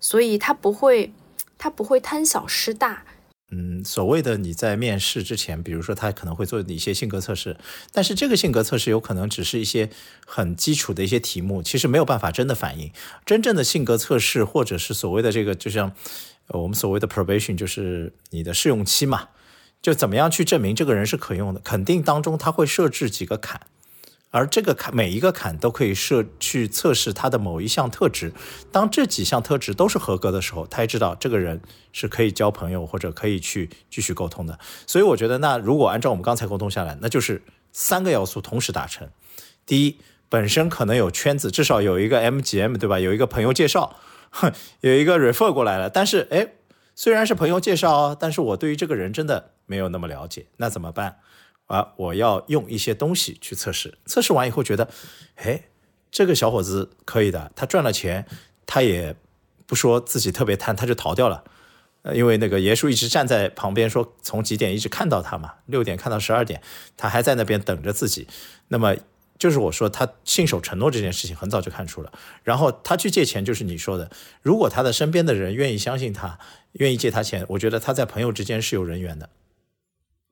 [0.00, 1.12] 所以他不会，
[1.58, 3.02] 他不会贪小失大。
[3.50, 7.56] 嗯，所谓的你在面试之前，比如说他可能会做一些性格测试，
[7.92, 9.88] 但是这个性格测试有可能只是一些
[10.26, 12.92] 很基础的一些题目，其实没有办法真的反映
[13.24, 15.92] 真正的性格测试，或者是所谓的这个，就像
[16.48, 19.28] 我们所谓的 probation，就是你的试用期嘛，
[19.80, 23.62] 就怎么样去证明这个人是可用的，肯定当中他会设置几个坎。
[24.30, 28.32] 而这个坎每一个坎都可以设去测试他的某一项特质，
[28.70, 31.60] 当这几项特质都是合格的时候，他也知道这个人
[31.92, 34.58] 是可以交朋友或者可以去继续沟通的。
[34.86, 39.08] 所以我觉得，那如果按照我们刚才沟通下来，那就是三个要素同时达成：
[39.64, 42.98] 第一，本身可能有圈子，至少有一个 MGM，对吧？
[42.98, 43.96] 有一个朋友介绍，
[44.30, 45.88] 哼，有一个 refer 过来了。
[45.88, 46.52] 但是，哎，
[46.94, 51.20] 虽然是朋友介绍哦，但是我对于这个人真的没有那么了解，那怎么办？
[51.68, 54.88] 啊，我要用一些东西去测试，测试完以后觉得，
[55.36, 55.62] 哎，
[56.10, 58.26] 这个小伙子可以的，他赚了钱，
[58.66, 59.14] 他也
[59.66, 61.44] 不说自己特别贪，他就逃掉了。
[62.02, 66.62] 呃，因为那个爷叔一直站在旁边，说从几点一直看到他嘛，六点看到十二点，
[66.96, 68.28] 他还在那边等着自己。
[68.68, 68.96] 那么
[69.36, 72.12] 就是我说他信守承诺这件事情，很早就看出了。
[72.44, 74.10] 然后他去借钱，就是你说的，
[74.42, 76.38] 如果他的身边的人愿意相信他，
[76.72, 79.28] 愿意借他钱，我觉得他在朋友之间是有人缘的，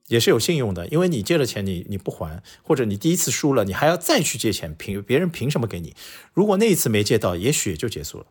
[0.07, 0.87] 也是有信用的。
[0.87, 5.95] 因为你借了钱，你你不还，或者你第一次输了，你还要再去借钱，凭别人凭什么给你？
[6.33, 8.25] 如果那一次没借到，也许也就结束了。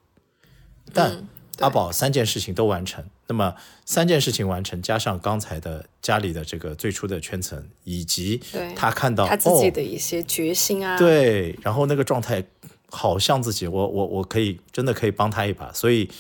[0.93, 1.27] 但
[1.59, 8.41] 阿宝三件事情都完成，那么三件事情完成，加上刚才的家里的这个最初的圈层，以及
[8.75, 12.45] 他看到他自己的一些决心啊，对，然后那个状态
[12.91, 15.73] 好像自己，我我我可以真的可以帮他一把。
[15.73, 16.11] 所以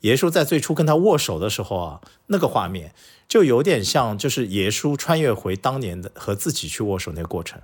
[0.00, 2.94] 爷叔在最初跟他握手的时候啊，那个画面
[3.28, 7.60] 就有点像，就是耶稣穿越回当年的和自己去握手那个过程。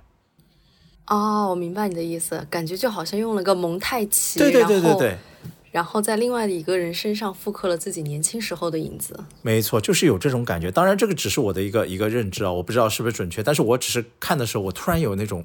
[1.07, 5.17] 哦，我明白你的意思，感觉就好像用了个蒙太奇，对对对对对。
[5.71, 10.71] 然后在另外的一个人身上复刻了自己年轻时候的影子，没错，就是有这种感觉。
[10.71, 13.41] 当然，这个只是我的一个一个认知啊，我不知道是不是准确。
[13.41, 15.43] 但是我只是看的时候，我突然有那种，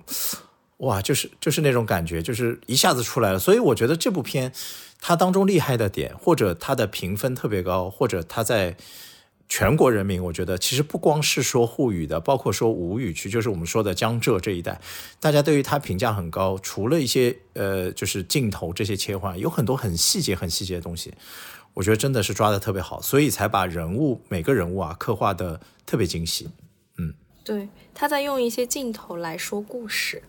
[0.78, 3.38] 哇，就是就是那种感觉，就是一下子出来了。
[3.38, 4.52] 所以我觉得这部片
[5.00, 8.76] 它当中厉害的点，或者它的评分特别高，或者它在。
[9.48, 14.78] 全国人民，我觉得其实不光是说沪语的，包括说吴语区，就是我们说的江浙这一带，
[15.20, 16.58] 大家对于他评价很高。
[16.58, 21.14] 除了一些呃，就是镜头这些切换，有很多很细节、很细节的东西，
[21.72, 26.50] 我觉得真的是抓的特别好，所以才把人物每个人物啊刻画的特别精细。
[26.98, 30.22] 嗯，对，他在用一些镜头来说故事，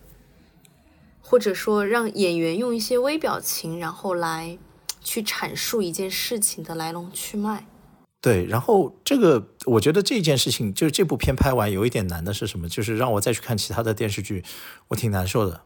[1.20, 4.56] 或者说让演员用一些微表情，然后来
[5.02, 7.66] 去阐述一件事情的来龙去脉。
[8.22, 12.68] 对，然后这个我觉得这件事情就是这部片拍完有一点难的是什么？
[12.68, 14.44] 就是让我再去看其他的电视剧，
[14.88, 15.62] 我挺难受的。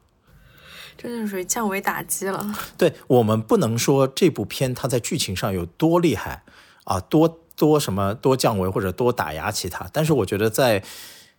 [0.97, 2.55] 这就属于降维打击了。
[2.79, 6.45] 对我们不能说这部片它在剧情上有多厉害
[6.85, 10.85] 啊，多多什么多降维或者多打压其他，但是我觉得在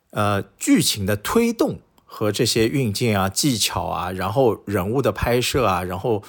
[0.09, 6.21] 呃剧情的推动和这些运镜啊、技巧啊，然后人物的拍摄啊，然后。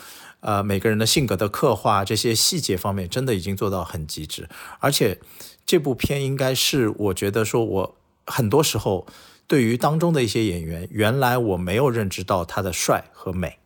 [0.46, 4.48] 呃，每个人的性格的刻画，这些细节方面真的已经做到很极致。
[4.78, 5.18] 而且
[5.66, 9.08] 这部片应该是我觉得说，我很多时候
[9.48, 13.58] 对于当中的一些演员，原来我没有认知到他的帅和美，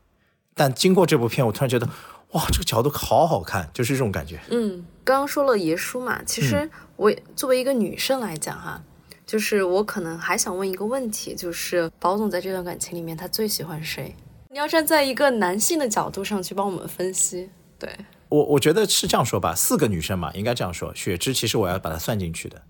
[0.54, 1.86] 但经过这部片，我突然觉得，
[2.32, 4.40] 哇，这个角度好好看，就是这种感觉。
[4.48, 8.82] 嗯，刚刚说了爷叔嘛，其实我作为一个女生来讲哈，
[9.26, 14.16] 就是我可能还想问一个问题，就是宝总在这段感情里面，他最喜欢谁？
[14.52, 17.88] 你要站在一个男性的角度上去帮我们分析，对
[18.28, 20.92] 我我觉得是这样说吧，四个女生嘛，应该这样说。
[20.92, 22.60] 雪芝其实我要把它算进去的，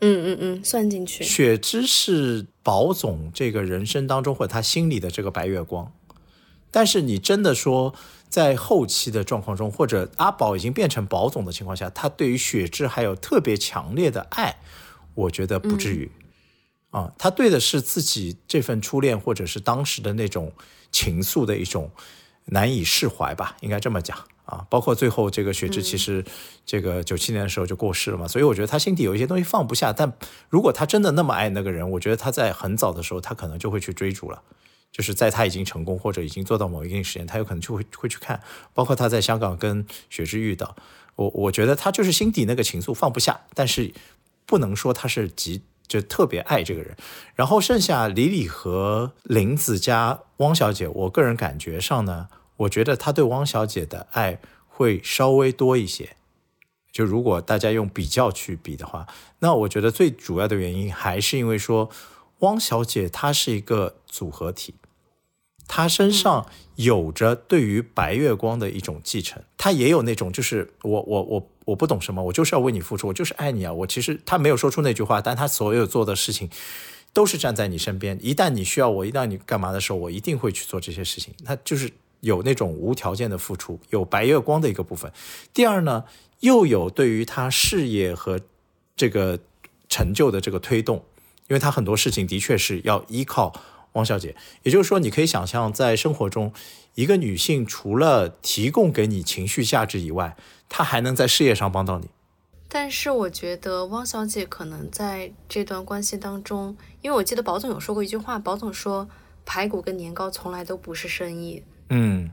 [0.00, 1.22] 嗯嗯嗯，算进去。
[1.22, 5.92] 雪芝是宝总这个人生当中或者他心里的这个白月光，
[6.72, 7.94] 但是你真的说
[8.28, 14.56] 在后期的状况中，或者阿宝已经变成宝总的情况下，他对于雪芝还有特别强烈的爱，
[15.14, 16.10] 我觉得不至于
[16.90, 20.52] 啊，他对的是自己这份初恋，或者是当时的那种。
[20.94, 21.90] 情愫的一种
[22.44, 24.64] 难以释怀吧，应该这么讲啊。
[24.70, 26.24] 包括最后这个雪芝，其实
[26.64, 29.92] 这个九七年的时候就过世了嘛，所以我觉得他心底有一些东西放不下。
[29.92, 30.12] 但
[30.48, 34.40] 如果他真的那么爱那个人，我觉得他在很早的时候，他可能就会去追逐了。
[34.92, 38.40] 就是在他已经成功或者已经做到某一定时间，他有可能就会会去看。
[38.72, 40.76] 包括他在香港跟雪芝遇到，
[41.16, 43.92] 我我觉得他就是心底那个情愫放不下，但是
[44.46, 45.62] 不能说他是极。
[45.86, 46.96] 就特别爱这个人，
[47.34, 56.16] 然后剩下李李和林子加汪小姐，我个人感觉上呢，我觉得他对汪小姐的爱会稍微多一些。
[56.90, 59.06] 就如果大家用比较去比的话，
[59.40, 61.90] 那我觉得最主要的原因还是因为说，
[62.38, 64.74] 汪小姐她是一个组合体。
[65.66, 73.72] 她身上有着对于白月光的一种继承，她也有那种就是我我我我不懂什么，我就是要为你付出，我就是爱你啊！
[73.72, 76.50] 我其实他没有说出那句话，但他所有做的事情
[77.12, 78.18] 都是站在你身边。
[78.22, 81.32] 一旦你需要我，一旦你干嘛的时候，我一定会去做这些事情。
[81.44, 85.12] 他就是有那种无条件的付出，有白月光的一个部分。
[85.52, 86.04] 第二呢，
[86.40, 88.40] 又有对于他事业和
[88.96, 89.38] 这个
[89.88, 91.04] 成就的这个推动，
[91.48, 93.52] 因为他很多事情的确是要依靠。
[93.94, 96.52] 汪小姐，也就是说，你可以想象，在生活中，
[96.94, 100.36] 一个女性除了提供给你情绪价值以外，
[100.68, 102.08] 她还能在事业上帮到你。
[102.68, 109.08] 但是，我觉得汪小姐可能在这段关系当中，因为我记得宝总有说过一句话，宝总说
[109.44, 111.62] 排骨跟年糕从来都不是生意。
[111.90, 112.30] 嗯。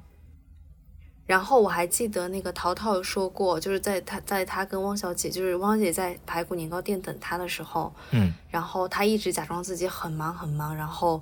[1.25, 11.19] 然后我还记得那个淘淘有说过，就是在他在他跟汪小姐，就是汪小姐在排骨年糕店等他的时候，嗯，然后他一直假装自己很忙很忙，然后。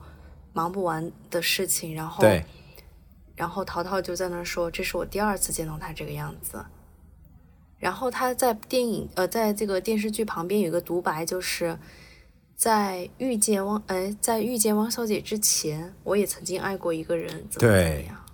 [0.51, 2.23] 忙不完的事情，然后，
[3.39, 6.61] 然后淘淘就在那说：“这是我第二次见到他这个样子。”
[7.79, 11.79] 然后他在电影呃，在这个电视剧旁边有个独白，就是
[12.57, 18.25] 在遇见汪哎，在遇见汪小姐之前，我也曾经爱过一个人，怎么怎么样，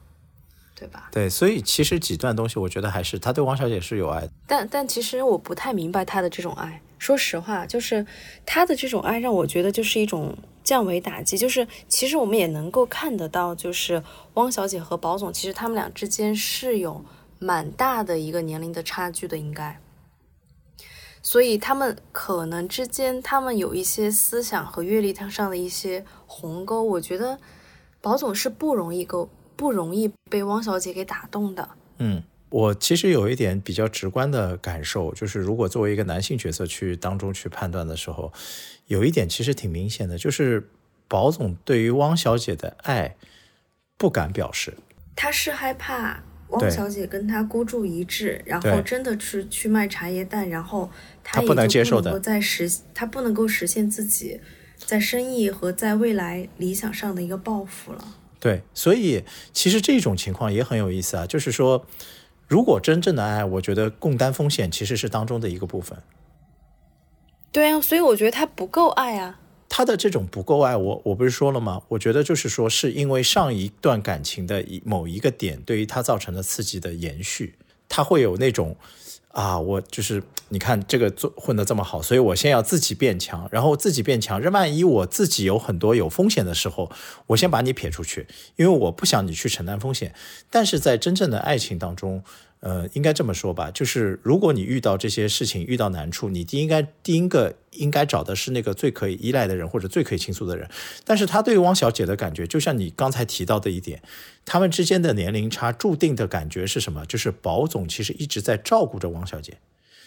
[0.74, 1.10] 对吧？
[1.12, 4.32] 对，所以其实几段东西，我觉得还是他对汪小姐是有爱的。
[4.48, 8.06] 但但其实我不太明白他的这种爱，说实话，就是
[8.46, 11.38] 他的这种爱让我觉得就是一种降维打击。
[11.38, 14.04] 就是其实我们也能够看得到，就是
[14.36, 17.04] 汪小姐和宝总，其实他们俩之间是有。
[17.38, 19.78] 蛮大的一个年龄的差距的，应该，
[21.22, 26.82] 所以他们可能之间，他们有一些思想和阅历上的一些鸿沟。
[26.82, 27.38] 我觉得
[28.00, 31.70] 宝总是不容易够，不容易被汪小姐给打动的。
[31.98, 38.32] 嗯，我其实有一点比较直观的感受，就是如果作为一个男性角色去当中去判断的时候，
[38.88, 40.70] 有一点其实挺明显的，就是
[41.08, 43.16] 宝总对于汪小姐的爱
[43.98, 44.74] 不敢表示，
[45.16, 46.24] 他是害怕。
[46.50, 50.88] 汪小姐跟他孤注一掷，然后真的是去卖茶叶蛋，然后
[51.24, 54.40] 他不能接受的再实，他不能够实现自己
[54.78, 58.16] 在生意和在未来理想上的一个抱负了。
[58.40, 61.84] 对，所以其实这种情况也很有意思啊，就是说，
[62.48, 65.98] 如果真正的爱，我觉得共担风险其实是当中的一个部分。
[67.52, 69.40] 对啊，所以我觉得他不够爱啊。
[69.68, 71.82] 他的这种不够爱我，我不是说了吗？
[71.90, 77.58] 我觉得就是说，是因为上一段感情的一某一个点对于他造成的刺激的延续，
[77.90, 78.78] 他会有那种
[79.36, 86.90] 啊，我就是你看这个做混得这么好，所以我先要自己变强，然后自己变强，万一我自己有很多有风险的时候，
[87.28, 90.16] 我先把你撇出去，因为我不想你去承担风险。
[90.50, 92.24] 但是在真正的爱情当中。
[92.62, 100.68] 呃，应该这么说吧，就是如果你遇到这些事情，遇到难处，你第应该第一个应该找的是那个最可以依赖的人，或者最可以倾诉的人。
[101.04, 104.02] 但是他对汪小姐的感觉，就像你刚才提到的一点，
[104.46, 107.06] 他们之间的年龄差注定的感觉是什么？
[107.06, 109.58] 就是保总其实一直在照顾着汪小姐。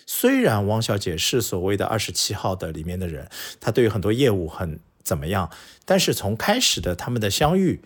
[0.06, 3.28] 虽然汪小姐是所谓的二十七号的里面的人，
[3.60, 5.50] 她对于很多业务很怎么样，
[5.84, 7.82] 但是从开始的他们的相遇，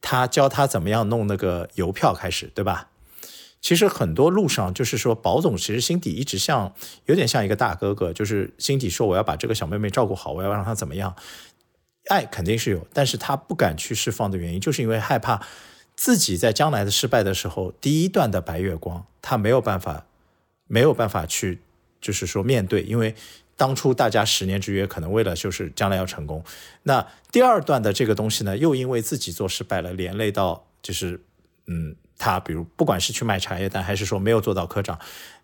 [0.00, 2.88] 他教他怎么样弄那个邮票开始，对吧？
[3.60, 11.14] 其实很多路上，就是说，保总其实心底一直像，有点像一个大哥哥，就是心底说我要把这个小妹妹照顾好，我要让她怎么样，
[12.08, 15.42] 爱肯定是有，但是他不敢去释放的原因，就是因为害怕
[15.94, 20.06] 自己在将来的失败的时候，第一段的白月光，他没有办法，
[20.70, 21.58] 没有办法去，
[22.00, 23.14] 就是说面对，因为
[23.56, 26.42] 当初大家十年之约，可能为了就是将来要成功，
[26.84, 31.20] 那第二段的这个东西呢，又因为自己做失败了，连累到就是，
[31.66, 31.96] 嗯。
[32.22, 34.98] 他比如不管是去卖茶叶蛋，还是说没有做到科长，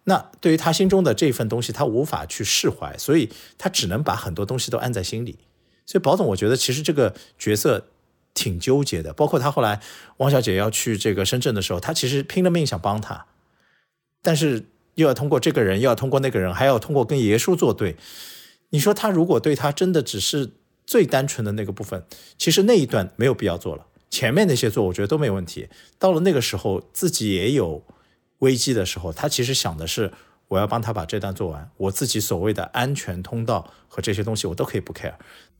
[0.05, 5.39] 那对于他心中的这份东西，他无法去释怀，所以他只能把很多东西都按在心里。
[5.87, 7.87] 所以宝总，我觉得其实这个角色
[8.35, 9.15] 挺纠结的。
[9.15, 9.81] 包括他后来
[10.19, 13.25] 汪小姐要去这个深圳的时候，他其实拼了命想帮他，
[14.21, 17.97] 但是又要通过这个人，又要通过那个人，还要通过跟爷叔作对。
[18.71, 20.51] 你说他如果对他真的只是
[20.87, 22.05] 最单纯的那个部分，
[22.37, 23.87] 其实那一段没有必要做了。
[24.11, 25.69] 前面那些做，我觉得都没问题。
[25.99, 27.85] 到了那个时候，自己也有
[28.39, 30.13] 危机的时候，他其实想的是，
[30.49, 35.15] 我要帮他把这段做完，我自己所谓的安全通道和这些东西，我都可以不 care。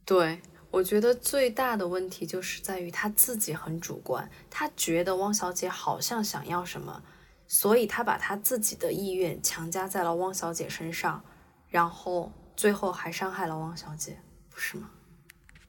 [0.05, 0.39] 对，
[0.71, 7.03] 我觉得最大的问题就是在于他自己很主观，他觉得汪小姐好像想要什么，
[7.47, 11.23] 所以他把他自己的意愿强加在了汪小姐身上，
[11.69, 14.17] 然后最后还伤害了汪小姐，
[14.49, 14.89] 不是吗？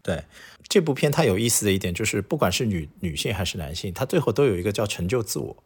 [0.03, 0.25] 对
[0.69, 5.57] 这部片，它有意思的一点就是，不管是女女性还是男性，他最后都有一个叫成就自我。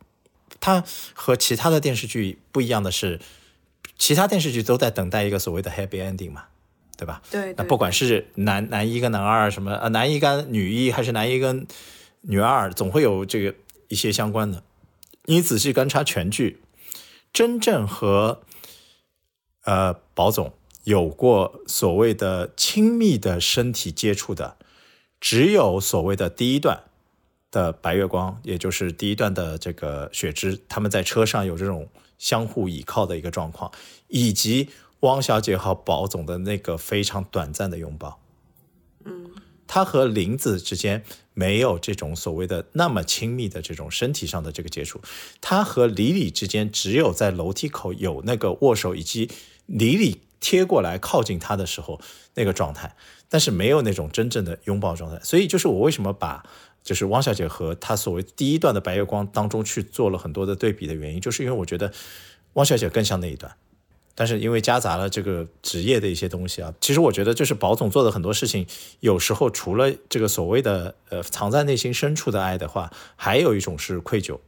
[0.61, 3.21] 它和其他的电视剧不一样的是，
[3.97, 6.45] 其他电视剧都在等待一个所谓的 happy ending 嘛，
[6.97, 7.23] 对吧？
[7.31, 7.55] 对。
[7.57, 11.67] 那不管是男男一跟男二什么，呃，男一跟女一，还是男一跟
[12.23, 13.55] 女二，总会有这个
[13.89, 14.63] 一些相关的。
[15.25, 16.63] 你仔细观察全剧，
[17.33, 18.43] 真正和
[19.65, 20.53] 呃宝总。
[20.85, 24.57] 有过所谓的亲密的身体接触的，
[25.21, 26.83] 只有所谓的第一段
[27.53, 33.71] 的白月光，也就是第一段的这个雪芝，他们在车上有这种相互倚靠的一个状况，
[34.09, 34.71] 以及
[35.03, 38.21] 汪小姐和宝总的那个非常短暂的拥抱。
[39.05, 39.31] 嗯，
[39.75, 41.03] 他和林子之间
[41.33, 45.01] 没有这种所谓的那么亲密的这种身体上的这个接触，
[45.41, 49.31] 他和李李之间只有在楼梯口有那个握手，以及
[49.65, 50.21] 李李。
[50.45, 52.01] 贴过来靠近他的时候
[52.35, 52.97] 那个状态，
[53.29, 56.45] 但是没有那种真正的拥抱状态，所以就是我为什么把
[56.83, 61.93] 就是汪小姐和她所谓第一段的白月光当中去做了很多的对比的原因，就是因为我觉得
[62.55, 63.55] 汪小姐更像那一段，
[64.15, 68.67] 但是因为夹杂了这个职业的一些东西啊，其实我觉得就是宝总做的很多事情，
[69.01, 74.39] 有时候除了这个所谓的呃藏在内心深处的爱的话，还有一种是愧疚，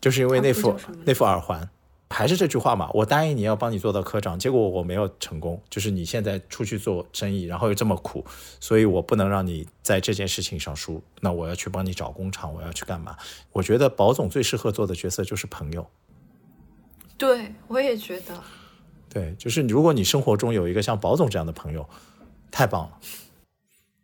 [0.00, 1.68] 就是因为那副那副耳环。
[2.10, 5.60] 还是这句话嘛，我答应你要帮你做到科长，结果我没有成功。
[5.68, 8.24] 就是你现在出去做生意，然后又这么苦，
[8.60, 11.02] 所以我不能让你在这件事情上输。
[11.20, 13.16] 那我要去帮你找工厂，我要去干嘛？
[13.50, 15.90] 我觉得宝总最适合做的角色就是朋友。
[17.26, 18.38] 对，我也觉得。
[19.08, 21.88] 对，就是如果你生活中有一个像宝总这样的朋友，
[22.50, 22.98] 太棒了。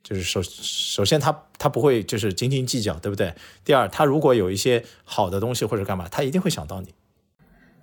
[0.02, 3.34] 就是首首先他他不会就是斤斤计较，对不对？
[3.64, 6.94] 第二，他如果有一些好的东西或者干嘛，他一定会想到你。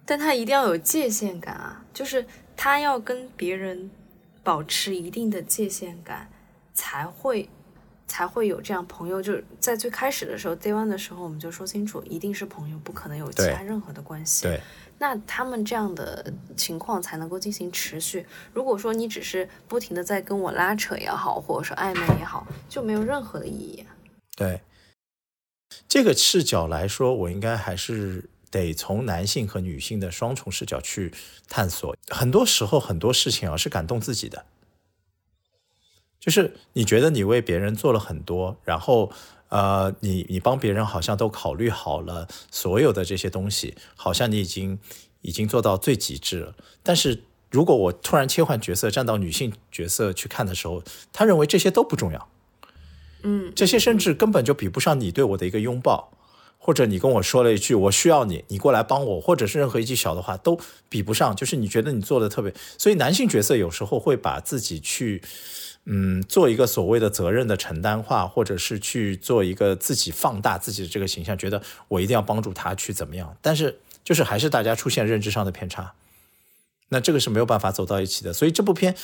[0.06, 2.26] 但他一定要有界限感啊，就是
[2.56, 3.92] 他要跟别人
[4.44, 6.30] 保持一定的界限感，
[6.74, 7.48] 才会
[8.08, 9.22] 才会有这样朋友。
[9.22, 14.44] 就是在最开始的时候，day one 的时候，我们就说清楚，一定是朋友，不可能有其他任何的关系。
[14.44, 14.60] 对，
[15.00, 18.26] 那他们这样的情况才能够进行持续。
[18.54, 23.86] 如果说你只是不停的在跟我拉扯也好，或者说暧昧也好，就没有任何的意义。
[24.36, 24.62] 对，
[25.88, 28.30] 这个视角来说，我应该还是。
[28.50, 31.14] 得从男性和女性的双重视角去
[31.50, 31.94] 探索。
[32.08, 34.46] 很多时候，很多事情啊是感动自己的，
[36.18, 39.12] 就是你觉得你为别人做了很多，然后
[39.50, 44.78] 呃，你你帮别人好像都考虑好了所有的这些东西，好像你已经
[45.22, 46.54] 已经做到最极致了。
[46.84, 52.28] 但是如果我突然切换角色，站到女性角色去看的时候，他认为这些都不重要，
[53.24, 56.12] 嗯，这些甚至根本就比不上你对我的一个拥抱。
[56.60, 61.34] 或者你跟我说了一句“我需要你”，你过来帮我，或者是任何一句小的话都比不上。
[61.34, 65.22] 就是你觉得你做的特别，所以男性角色有时候会把自己去，
[65.90, 73.38] 嗯，做一个所谓的责任的承担化，或者是去做一个自己放大自己的这个形象，觉得我一定要帮助他去怎么样。
[73.42, 75.94] 但是就是还是大家出现认知上的偏差，
[76.90, 78.34] 那这个是没有办法走到一起的。
[78.34, 78.96] 所以这部片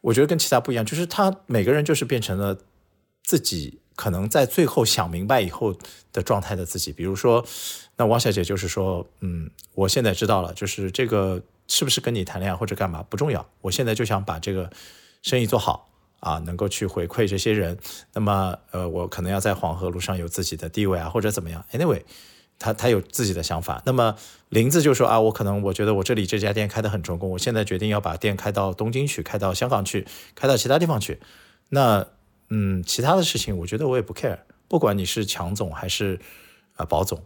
[0.00, 2.58] 我觉得跟其他不一样，就是他每个人就是变成了
[3.22, 3.80] 自己。
[3.98, 5.76] 可能在最后想明白以后
[6.12, 7.44] 的状态的自己，比如说，
[7.96, 14.70] 那汪小姐就是说，嗯，我现在知道了，就是这个是不是跟你谈恋爱或者干嘛不重要，我现在就想把这个
[15.22, 15.87] 生意做好
[16.20, 17.78] 啊，能够去回馈这些人。
[18.12, 21.64] 那么，呃，我可能要在黄河路上有自己的地位啊，或者怎么样。
[21.72, 22.02] Anyway，
[22.58, 23.82] 他他有自己的想法。
[23.84, 24.16] 那么
[24.48, 31.20] 林子就说啊，我可能我觉得我这里这家店开得很成功，我现在决定要把店开到东京去，开到香港去，开到其他地方去。
[31.70, 32.06] 那。
[32.50, 34.38] 嗯，其他的事情我觉得我也不 care，
[34.68, 36.18] 不管你是强总还是
[36.76, 37.22] 啊保总，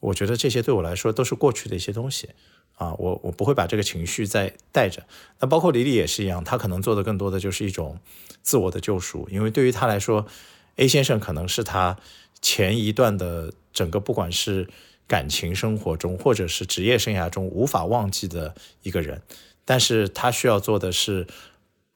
[0.00, 2.30] 我觉得这些对我来说都是过去的一些东西
[2.74, 5.04] 啊，我我不会把这个情绪再带着。
[5.40, 7.98] 那包括李李也是一样，他可能做的更多的就是一种
[8.42, 10.26] 自我的救赎，因为对于他来说
[10.76, 11.96] ，A 先生可能是他
[12.40, 14.68] 前一段的整个不管是
[15.06, 19.22] 感情生活中或者是职业生涯中无法忘记的一个人，
[19.64, 21.26] 但是他需要做的是。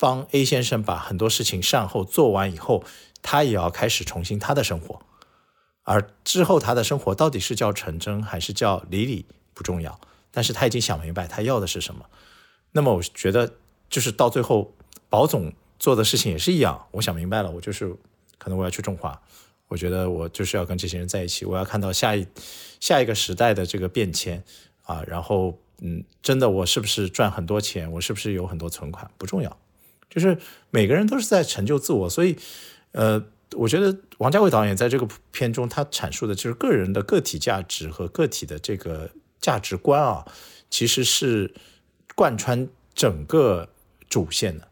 [0.00, 2.84] 帮 A 先生把很多事情善后做完以后，
[3.20, 5.02] 他也要开始重新他的生活，
[5.82, 9.98] 而之后他的生活到底是叫陈真还是叫李李不重要，
[10.30, 12.04] 但是他已经想明白他要的是什么。
[12.72, 13.54] 那么我觉得
[13.88, 14.74] 就是到最后，
[15.08, 17.94] 保总做的事情也是一样，我想明白了，我就是
[18.36, 19.20] 可能我要去种花，
[19.68, 22.26] 我觉得我就是要跟这些人在一起，我要看到下一
[22.80, 24.42] 下一个时代的这个变迁
[24.82, 29.58] 啊，然后嗯，真的我是不是赚很多钱，我是不是有很多存款不重要。
[30.10, 30.38] 就是
[30.70, 32.36] 每个人都是在成就自我，所以，
[32.92, 33.22] 呃，
[33.52, 39.10] 我觉得王家卫导演在这个片中，他阐述的就是个人的个体价值和个体的这个
[39.40, 40.26] 价值观啊，
[40.70, 41.54] 其实是
[42.14, 43.68] 贯穿整个
[44.08, 44.68] 主线的。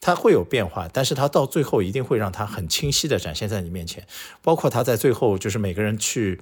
[0.00, 4.06] 它会有变化，但是它到最后一定会让它很清晰的展现在你面前。
[4.42, 6.40] 包括他在最后，就是每个人去，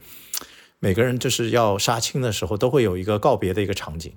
[0.78, 4.12] 每个人就是要杀青的时候，都会有一个告别的一个场景。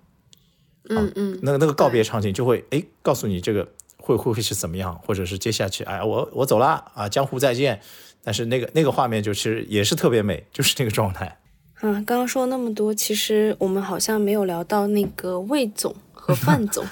[0.90, 3.68] 嗯嗯，那个那个告别场景就会哎告诉你这个。
[4.02, 7.80] 会会会是怎么样，或者是接下去，哎，我我走啦啊，江湖再见。
[8.24, 11.38] 但是那个那个画面就其实也是特别美，就是那个状态。
[11.82, 16.86] 嗯，刚刚说那么多，其实我们好像没有聊到那个魏总和范总。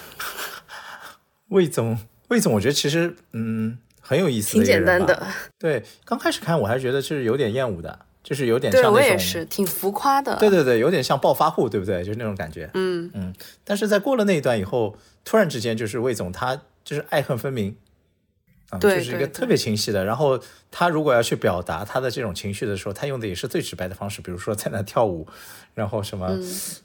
[1.50, 1.98] 魏总，
[2.30, 5.26] 魏总，我觉得其实嗯很有意思，挺简单的。
[5.58, 10.36] 对，刚开始看我还觉得是有点厌恶的，就是有点对我也是挺浮夸的。
[10.38, 12.04] 对对对，有点像暴发户，对不对？
[12.04, 12.70] 就是那种感觉。
[12.74, 13.34] 嗯嗯，
[13.64, 16.60] 但是在过了那一段以后，突然之间就是魏总他。
[16.88, 17.76] 就是爱恨分明，
[18.70, 20.04] 啊，就是一个特别清晰的。
[20.04, 20.40] 然后
[20.70, 25.28] 他如果要去表达他的这种情绪的时候，他用的也是最直白的方式，比如说在那跳舞，
[25.74, 26.38] 然后什么，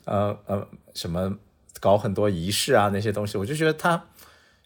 [0.05, 1.39] 呃呃，什么
[1.81, 4.05] 搞很多仪式啊那些东西，我就觉得他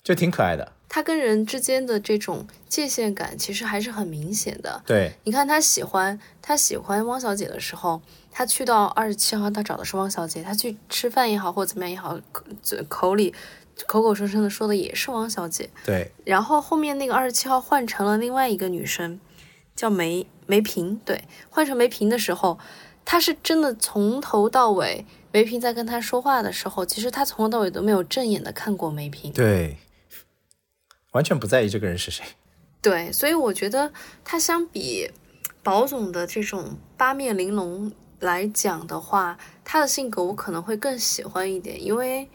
[0.02, 0.72] 就挺可爱的。
[0.88, 4.82] 他跟人之间的这种界限感其实还是很明显的。
[4.86, 8.00] 对，你看他喜欢他喜欢汪小姐的时候。
[8.38, 13.32] 他去到二十七号，他找的是汪小姐，他去吃饭也好，或者怎么样也好，口嘴口里
[13.86, 15.68] 口口声声的说的也是汪小姐。
[15.84, 19.20] 对，然后后面那个二十七号换成了另外一个女生，
[19.74, 21.00] 叫梅梅萍。
[21.04, 22.58] 对，换成梅萍的时候，
[23.04, 29.32] 她是真的从头到尾，梅萍在跟她说话的时候，其实她从头到尾都没有正眼的看过梅萍。
[29.32, 29.76] 对，
[31.12, 32.24] 完全不在意这个人是谁。
[32.80, 35.10] 对，所以我觉得他相比
[35.62, 42.28] 宝总的这种八面玲珑来讲的话，他的性格我可能会更喜欢一点，因为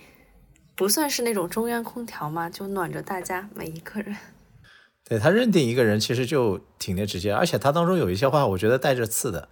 [0.82, 4.18] 不算是那种中央空调嘛，就暖着大家每一个人。
[5.08, 9.48] 对他认定一个人其实就挺那直接，而且他当中有一些话，我觉得带着刺的。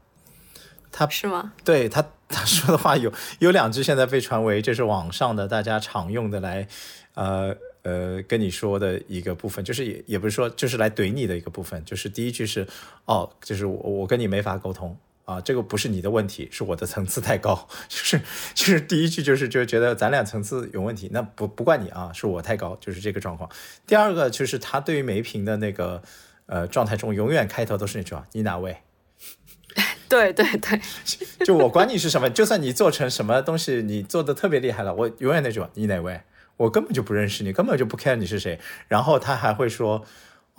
[0.92, 1.54] 他是吗？
[1.64, 6.68] 对他他说的话有有两句现在被传为这是网上的大家常用的来，
[7.14, 7.56] 呃。
[7.84, 12.68] 呃，跟你说的一个部分，就是也也不是说，就是来怼你的一个部分，就是第一句是，
[13.06, 14.96] 哦，就是我我跟你没法沟通
[15.30, 18.20] 啊，这个不是你的问题，是我的层次太高， 就是
[18.56, 23.48] 就是第一句就是就觉得咱俩层次有问题，那不不怪你啊，是我太高，就是这个状况。
[23.86, 26.02] 第二个就是他对于梅萍的那个
[26.48, 28.78] 呃状态中，永远开头都是那句话，你哪位？
[30.10, 30.82] 对对对，
[31.46, 36.22] 就我管你是什么，就算你做成什么东西，你做的特别厉害了，我永远那句话，你哪位？
[36.58, 38.60] 我根本就不认识你，根本就不 care 你是谁。
[38.88, 40.04] 然后他还会说：“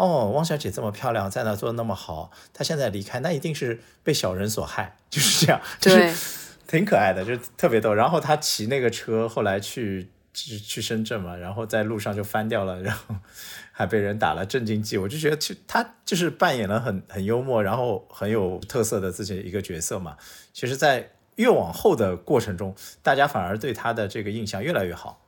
[0.00, 4.96] 哦，汪小姐这么漂亮，在那做的那么好，她现在离开，那一定是被小人所害。
[5.10, 6.10] ”就是这样，就是
[6.66, 7.92] 挺可爱的，就是特别逗。
[7.92, 13.14] 然后她骑那个车，后来去去去深圳嘛，然后在路上就翻掉了，然后
[13.72, 14.96] 还被人打了镇静剂。
[14.96, 20.16] 我就觉得，其实他就是扮演了很很幽默，然后很有特色的自己一个角色嘛。
[20.54, 25.26] 其实，在越往后的过程中，大家反而对她的这个印象越来越好。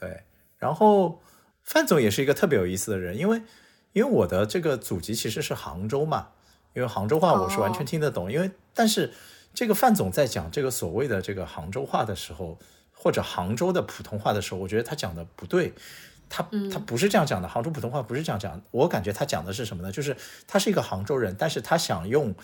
[0.00, 0.24] 对，
[0.56, 1.20] 然后
[1.70, 3.42] 范总也是一个特别有意思的人，因为
[3.92, 6.30] 因为我的这个祖籍其实是杭州嘛，
[6.74, 8.30] 因为杭州话我是完全听得懂。
[8.30, 9.12] 因为但是
[9.54, 12.58] 这个范总在讲这个所谓的这个杭州话的时候，
[12.90, 15.72] 或者杭州的普通话的时候，我觉得他讲的不对，
[16.28, 18.60] 他他不是这样讲的，杭州普通话不是这样讲。
[18.72, 19.92] 我感觉他讲的是什么呢？
[19.92, 20.16] 就是
[20.48, 22.34] 他是一个杭州人，但是他想用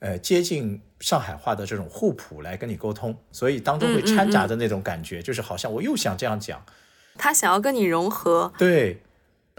[0.00, 6.60] 呃接近上海话的这种互普来跟你沟通，所以当中会掺杂的那种感觉，就是好像我又想这样讲。
[7.16, 9.02] 他想要跟你融合，对，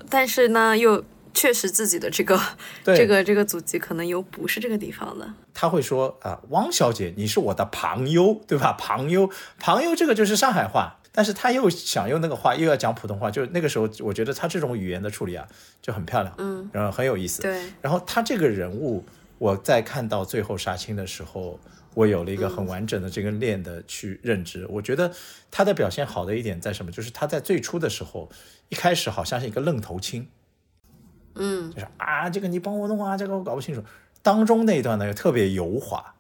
[0.10, 2.40] 但是呢，又确实自己的这个
[2.84, 5.34] 这个这个祖籍可能又不是这个地方的。
[5.54, 8.74] 他会说啊，汪小姐，你是我的朋友，对吧？
[8.74, 9.30] 朋友，
[9.60, 15.48] 朋友，这个就是上海话，但是他又想用那个话，又要讲普通话，就那个时候，我觉得他这种语言的处理啊，
[15.82, 17.42] 就很漂亮，嗯，然后很有意思。
[17.44, 19.06] 对，然后他这个人物，
[19.38, 21.60] 我在看到最后杀青的时候。
[21.94, 25.14] 我有了一个很完整的这个链的去认知，我觉得
[25.52, 26.92] 他的表现好的一点在什么？
[26.92, 28.30] 就是他在最初的时候，
[28.70, 30.28] 一开始好像是一个愣头青，
[31.36, 33.84] 嗯，就是啊，这个你帮我弄啊，这个我搞不清楚。
[34.22, 36.16] 当中那一段呢又特别油滑，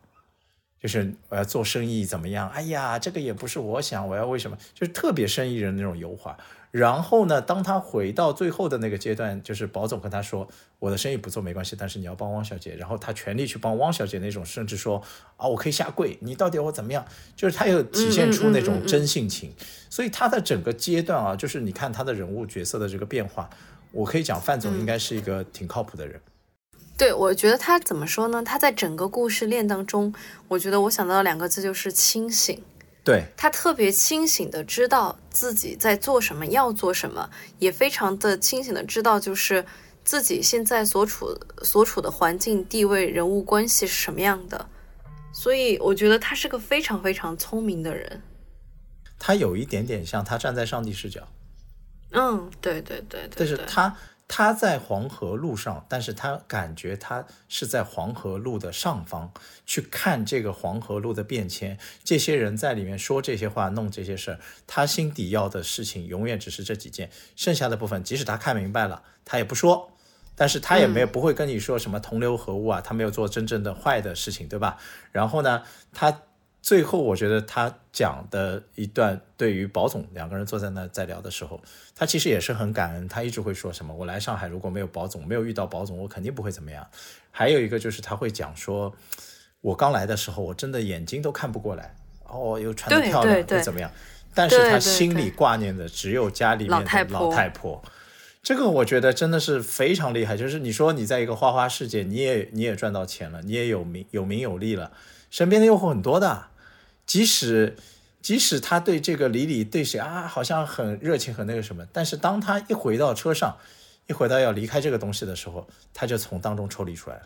[0.79, 2.49] 就是我要做生意怎么样？
[2.49, 4.57] 哎呀，这个也不是我想，我要为什么？
[4.73, 6.37] 就是特别生意人那种油滑。
[6.73, 10.47] 然后呢，当他回到最后的那个阶段，就是保总跟他说
[10.79, 14.99] ：“我的生意不做没关系，但是你要帮汪小姐。”然后他全力去帮汪小姐那种，甚至说
[15.37, 17.05] ：“啊，我可以下跪，你到底要我怎么样？”
[17.37, 19.53] 就是他有体现出那种真性情。
[19.87, 23.47] 所以他的整个阶段啊，就是你看他的人物角色的这个变化，
[23.91, 26.19] 我可以讲范总应该是一个挺靠谱的人。
[26.97, 28.41] 对，我觉得他怎么说呢？
[28.43, 30.11] 他在整个故事链当中，
[30.47, 32.63] 我觉得我想到两个字就是清醒。
[33.03, 37.29] 对他特别清醒的知道自己在做什么，要做什么，
[37.59, 39.65] 也非常的清醒的知道，就是
[40.03, 44.69] 自己现在所处所处的环境、地位、人物关系是什么样的。
[45.33, 48.21] 所以我觉得他是个非常非常聪明的人。
[49.19, 51.27] 他有一点点像他站在上帝视角。
[52.11, 53.29] 嗯，对对对对。
[53.35, 53.95] 但是他。
[54.35, 59.31] 他在黄河路上，但是他感觉他是在黄河路的上方
[59.63, 61.77] 去看这个黄河路的变迁。
[62.03, 69.91] 这些人在里面说这些话，弄这些事儿，他心底要的事情永远只是这几件，剩下的部分即使他看明白了，他也不说。
[70.35, 74.79] 但是他也没有不会跟你说什么同流合污啊，他没有做真正的坏的事情，对吧？
[75.11, 75.61] 然后呢，
[75.93, 76.21] 他。
[76.63, 81.59] 最后，我觉得他讲的一段，对于保总两个人坐在那在聊的时候，
[81.93, 83.05] 他其实也是很感恩。
[83.09, 86.87] 他一直会说什么：“我来上海如果没有保总，没有遇到保总，我肯定不会怎么样。”
[87.31, 88.95] 还有一个就是他会讲说
[89.59, 91.93] ：“我刚来的时候，我真的眼睛都看不过来，
[92.29, 93.91] 哦，又穿的漂亮，又怎么样？
[94.33, 97.83] 但是他心里挂念的只有家里面的老太婆。
[98.41, 100.37] 这个我觉得真的是非常厉害。
[100.37, 104.93] 就是你说你在一个花花世界，你也你也赚到钱了，你也有名有名有利了，
[105.29, 106.45] 身边的诱惑很多的。”
[107.05, 107.75] 即使
[108.21, 113.57] 即使他对这个李李对谁啊，好像很热情很那个什么，但是当他一回到车上，
[114.07, 117.23] 一回到要离开这个东西的时候，他就从当中抽离出来了。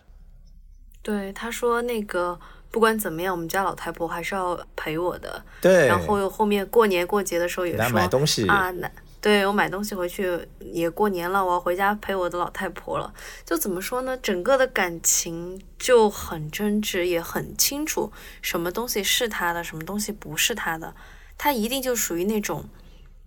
[1.01, 2.37] 对，他说那个
[2.69, 5.43] 不管怎么样，我们家老太婆还是要陪我的。
[5.61, 13.13] 对，然后后面过年过节的时候也说买东西啊，那对我买东西回去也过年了，我要回家陪我的老太婆了。
[13.43, 14.15] 就怎么说呢？
[14.17, 18.11] 整个的感情就很真挚，也很清楚
[18.41, 20.93] 什么东西是他的，什么东西不是他的。
[21.37, 22.69] 他一定就属于那种，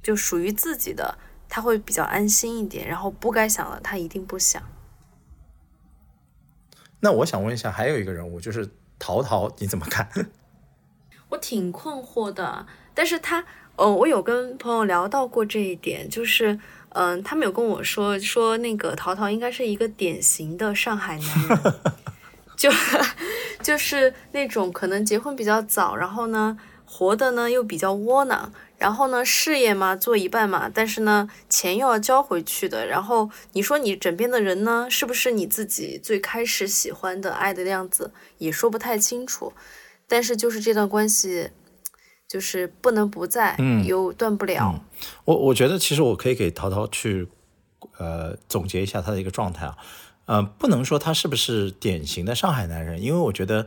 [0.03, 1.19] 就属于自己的，
[1.49, 2.89] 他会比较安心一点。
[2.89, 4.63] 然后不该想的，他一定不想。
[7.01, 8.69] 那我想问一下，还有一个人物就是
[8.99, 10.09] 陶陶，你怎么看？
[11.31, 13.45] 我挺困惑的，但是他。
[13.77, 16.59] 哦，我有跟朋友聊到过这一点，就是，
[16.91, 21.75] 嗯，他们有跟我说说那个淘淘应该是一个典型的上海男人，
[22.59, 22.71] 就
[23.63, 39.55] 就是那种可能结婚比较早，然后呢，活的呢又比较窝囊，然后呢事业嘛做一半嘛，但是呢钱又要交回去的，然后你说你枕边的人呢，是不是你自己最开始喜欢的爱的样子，也说不太清楚，
[40.11, 41.49] 但是就是这段关系。
[42.31, 44.85] 就是不能不在，嗯，又断不了。
[45.25, 47.27] 我我觉得其实我可以给陶陶去，
[47.99, 49.77] 呃，总结一下他的一个状态啊，
[50.27, 53.67] 呃，不能说他是不是典型的上海男人，因为我觉得，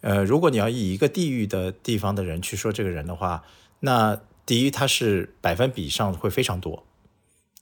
[0.00, 3.44] 呃，如果你要以一个地域的地方的人去说这个人的话，
[3.78, 6.84] 那第一他是百分比上会非常多，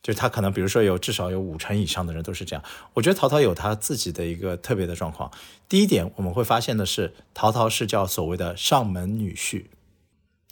[0.08, 2.64] 就是他可能比如说有至少有五成以上的人都是这样。
[2.94, 5.30] 我觉得陶陶有他自己的一个特别的状况。
[5.68, 9.66] 第一点我们会发现的是，陶陶是叫所谓的上门女婿。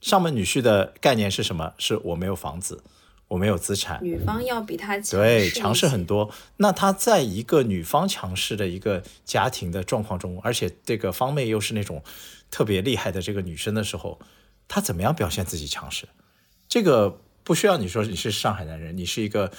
[0.03, 1.73] 上门女婿的概念是什么？
[1.79, 2.85] 是我没有房子，
[3.29, 6.31] 我没有资产，女方要比他强对强势很多。
[6.59, 12.03] 那他在一个女方强势的一个家庭的状况中，而且这个方妹又是那种
[12.51, 14.21] 特别厉害的这个女生的时候，
[14.69, 16.07] 他怎么样表现自己强势？
[16.69, 19.53] 这个不需要你说你是上海男人，你是一个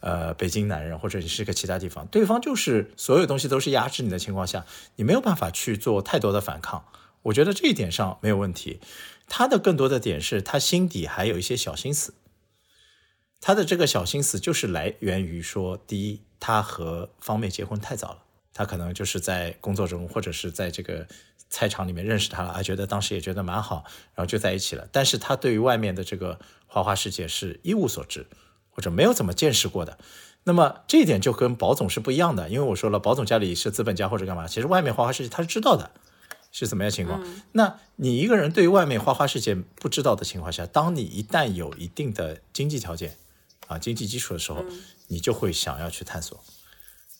[0.00, 4.64] 呃北京男人，或者你是一个其他地方，对方就是所有东西都是压制你的情况下，
[4.96, 6.86] 你没有办法去做太多的反抗。
[7.24, 8.80] 我觉得这一点上没有问题。
[9.28, 12.14] 他的更多的点是他心底还有一些小心思，
[13.42, 18.22] 他的这个小心思就是来源于说，第一，他和方妹结婚太早了，
[18.54, 21.06] 他可能就是在工作中或者是在这个
[21.54, 23.84] 菜场里面认识他了，啊，觉得当时也觉得蛮好，
[24.16, 24.88] 然后就在一起了。
[24.90, 28.26] 但是他对于外面的这个花花世界是一无所知，
[28.70, 29.96] 或者没有怎么见识过的。
[30.42, 35.92] 那么这一点就跟宝总是不一样的，因为我说了，宝总家里是资本家或者干嘛，其实外面花花世界他是知道的。
[36.56, 37.20] 是怎么样情况？
[37.50, 43.16] 那你一个人对于外面花花世界不知道的情况下，当你一旦有一定的经济条件
[43.66, 44.64] 啊、经济基础的时候，
[45.08, 46.40] 你就会想要去探索。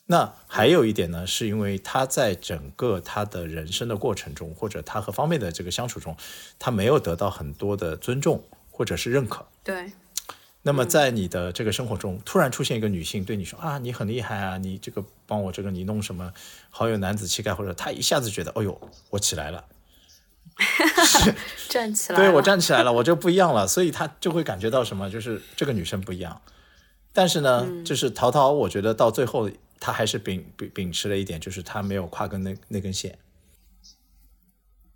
[0.07, 6.15] 那还有一点呢，是因为他在整个他的人生的过程中，或者他和方面的这个相处中，
[6.59, 9.45] 他没有得到很多的尊重或者是认可。
[9.63, 9.91] 对。
[10.67, 16.33] 那么在你的这个生活中，突然出现一个女性对你说啊，你很厉害啊，你这个帮我这个你弄什么，
[16.71, 18.81] 好有男子气概，或者他一下子觉得，哎呦，
[19.11, 19.65] 我起来了，
[21.69, 26.41] 站起来，对我站起来了，我就不一样了，所以他就会感觉到什么，就是这个女生不一样。
[27.13, 29.47] 但是呢，就是陶陶，我觉得到最后
[29.85, 33.17] 他还是秉秉秉持了一点，就是他没有跨跟那那根线。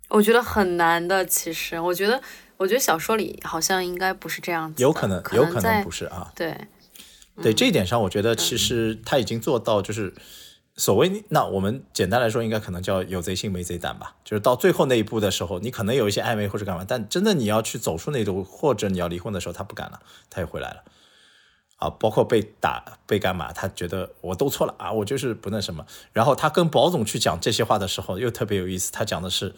[0.08, 2.20] 我觉得很难的，其实我觉得。
[2.60, 6.30] 我觉得小说里好像应该不是这样子，有可能，有可能不是啊。
[6.36, 6.54] 对，
[7.42, 10.12] 对，这一点上，我觉得其实他已经做到，就是
[10.76, 14.14] 所谓那我们简单来说，应该可能叫有贼心没贼胆吧。
[14.22, 20.84] 就是到最后那一步的时候，你可能有一些暧昧或者干嘛，但真的你要去走出那一步，或者你要离婚的时候，他不敢了，他也回来了。
[21.80, 25.84] 啊，包括被打被干嘛，他觉得我都错了啊，我就是不那什么。
[26.12, 29.52] 然后他跟保总去讲这些话的时候，又特别有意思，他讲的是。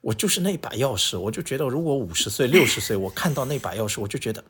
[0.00, 4.44] 我就是那把钥匙，我就觉得，如果五十岁、六十岁，我看到那把钥匙，我就觉得，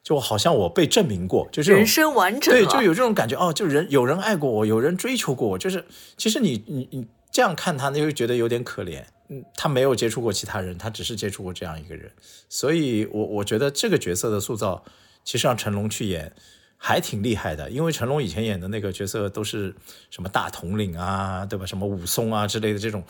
[0.00, 5.84] 就好像我被证明过，就是人生完整，对，就有这种感觉哦，就人有人爱过我，有人追求过我，就是
[6.16, 12.08] 其实你你你这样看他，你会觉得有点可怜，嗯，他没有接触过其他人，他只是接触过这样一个人，
[12.48, 14.84] 所以我我觉得这个角色的塑造，
[15.24, 16.32] 其实让成龙去演
[16.76, 19.74] 还挺厉害的，因为成龙以前演的那个角色都是
[20.10, 21.66] 什么大统领啊，对吧？
[21.66, 23.04] 什么武松啊之类的这种。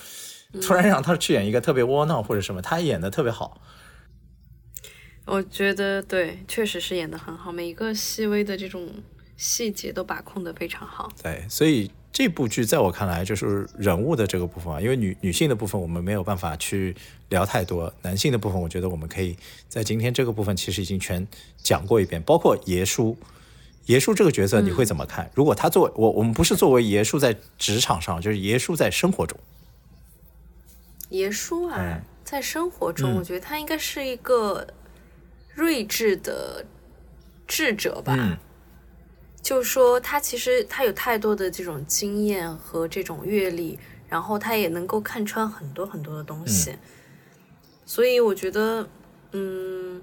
[0.61, 3.63] 突然让他去演一个特别窝囊或者什么，他演的特别好。
[5.25, 8.89] 我觉得对，确实是演的很好，每一个细微的这种
[9.37, 11.09] 细节都把控的非常好。
[11.23, 16.95] 对，所以这部剧在我看来就是人物的这个部分啊，因为女女性的部分我们没有办法去
[17.29, 19.37] 聊太多，男性的部分我觉得我们可以
[19.69, 23.17] 在今天这个部分其实已经全讲过一遍，包括爷叔，
[23.87, 25.31] 爷叔这个角色你会怎么看？
[25.35, 29.39] 如果他作为我，我们不是作为爷叔在职场上，就是爷叔在生活中。
[31.11, 34.67] 爷叔啊，在生活中，我觉得他应该是一个
[35.55, 36.67] 睿智的
[37.47, 38.39] 智者吧。
[39.43, 43.79] 就是说，他其实他有太多的这种经验和这种阅历，
[44.09, 46.75] 然后他也能够看穿很多很多的东西，
[47.87, 48.89] 所以我觉得，
[49.33, 50.01] 嗯，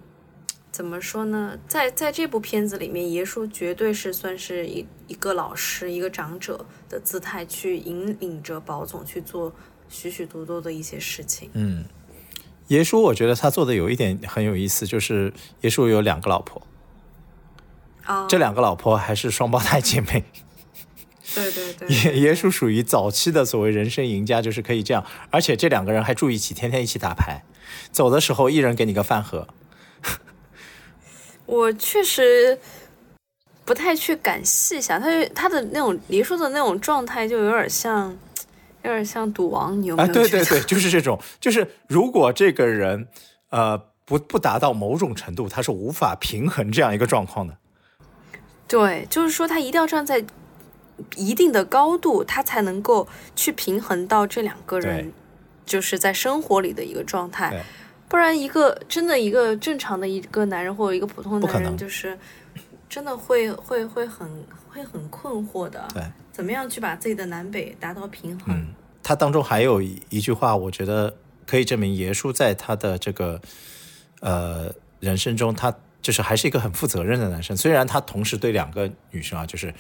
[0.72, 9.54] 怎么说呢，在在这部片子里面，耶稣绝对是算是一一个老师、一个长者的姿态去引领着宝总去做
[9.88, 11.50] 许许多多的一些事情。
[11.54, 11.86] 嗯，
[12.68, 15.32] 耶稣我觉得他做的有一点很有意思，就是
[15.62, 16.62] 耶稣有两个老婆，
[18.08, 20.24] 啊，这两个老婆还是双胞胎姐妹。
[21.36, 27.44] 对对对，也也属属于早期的所谓人生赢家，就是可以这样，而且这两个人还住一起，天天一起打牌，
[27.92, 29.48] 走的时候一人给你个饭盒。
[31.46, 32.58] 我确实
[33.66, 38.18] 不太去敢细想，他他的那种黎叔的那种状态，就有点像，
[38.84, 40.08] 有点像赌王，你有没啊？
[40.08, 43.10] 对对对，就是这种，就是如果这个人
[43.50, 47.58] 呃不不达到某种程度，他是无法平衡这样一个状况的。
[48.68, 50.24] 对，就是说他一定要站在
[51.16, 55.12] 一定的高度，他才能够去平衡到这两个人
[55.66, 57.64] 就是在生活里的一个状态。
[58.10, 62.18] 不然，一个真的一个正常的一个男人或者一个普通的男人，就是
[62.90, 64.28] 真的会会会很
[64.70, 65.86] 会很困惑的。
[65.94, 68.56] 对，怎么样去把自己的南北达到平衡？
[68.56, 68.68] 嗯，
[69.04, 71.14] 他当中还有一一句话，我觉得
[71.46, 73.42] 可以证明耶稣在他的这个
[74.22, 75.76] 呃人生中，他
[76.08, 77.58] 就是还是一个很负责任的男生。
[77.58, 79.74] 虽然他同时对两个女生啊，就是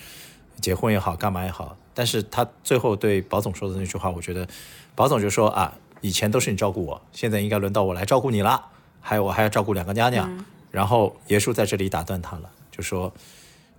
[0.59, 4.45] 结婚也好，干嘛也好，但是他最后对宝总说的那句话，我觉得
[4.93, 8.61] 宝总就说啊，以前都是你照顾我，现在应该轮到我来照顾你了，
[8.99, 10.45] 还有我还要照顾两个娘娘。
[10.69, 13.13] 然后耶稣在这里打断他了，就说。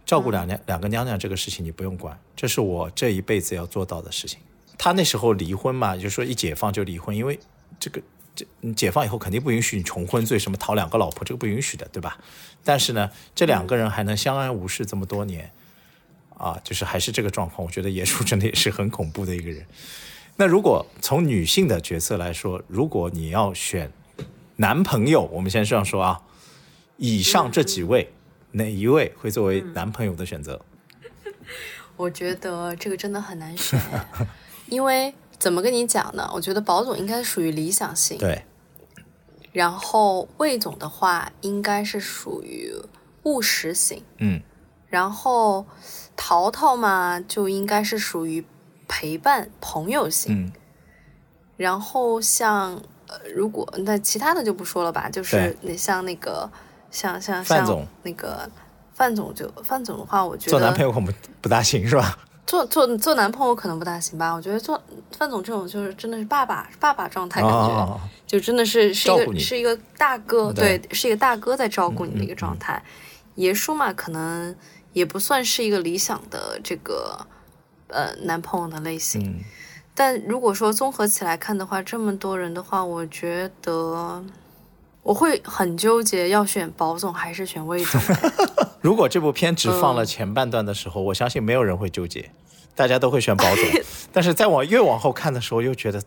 [0.07, 4.38] 照顾两娘两个娘娘这个事情你不用管，这是我这一辈子要做到的事情。
[4.78, 7.38] 他那时候离婚嘛，就说一解放就离婚，因为
[7.78, 8.01] 这个
[8.39, 12.16] 这你解放以后肯定不允许你重婚罪，什么讨两个老婆，这个不允许的，对吧？
[12.62, 15.51] 但是呢，这两个人还能相安无事这么多年，
[16.36, 19.66] 啊，就是还是这个状况，我觉得耶稣真的也是很恐怖的一个人。
[20.36, 23.91] 那如果从女性的角色来说，如果你要选
[24.57, 26.20] 男朋友，我们先这样说啊，
[26.97, 28.12] 以上这几位，
[28.53, 30.61] 哪一位会作为男朋友的选择？
[31.97, 33.80] 我觉得这个真的很难选，
[34.66, 36.28] 因为怎么跟你讲呢？
[36.34, 38.45] 我觉得宝总应该属于理想型，对，
[39.53, 42.72] 然后魏总的话应该是属于
[43.22, 44.41] 务实型，嗯，
[44.89, 45.64] 然后
[46.16, 48.45] 淘淘嘛就应该是属于
[48.89, 50.53] 陪伴朋友型，嗯。
[51.57, 55.57] 然后像呃，如果那其他的就不说了吧，就是对。
[55.62, 56.49] 那像那个
[56.91, 58.49] 像像像那个
[58.95, 62.16] 范总就范总的话，我觉得做男朋友恐不不大行是吧？
[62.49, 64.82] 做做做男朋友可能不大行吧，我觉得做
[65.18, 72.82] 范总这种就是真的是爸爸爸爸状态，感觉、哦，就真的是是一个是一个大哥，对对，是一个大哥在照顾你的一个状态。
[73.34, 74.57] 爷叔嘛，可能
[74.94, 77.26] 也不算是一个理想的这个
[77.88, 79.44] 呃男朋友的类型，嗯，
[79.94, 84.24] 但如果说综合起来看的话，这么多人的话，我觉得
[85.09, 87.98] 我会很纠结，要选宝总还是选魏总。
[88.82, 92.30] 如果这部片只放嗯了前半段的时候，我相信没有人会纠结，
[92.74, 93.64] 大家都会选宝总。
[94.12, 96.02] 但是再往越往后看的时候，又觉得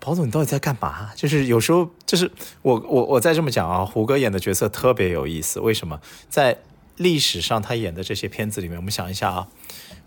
[0.00, 1.10] 宝总你到底在干嘛？
[1.14, 2.28] 就是有时候就是
[2.62, 5.60] 我我我再这么讲啊，胡歌演的角色特别有意思。
[5.60, 6.00] 为什么？
[6.28, 6.58] 在
[6.96, 9.46] 历史上他演的这些片子里面，我们想一下啊，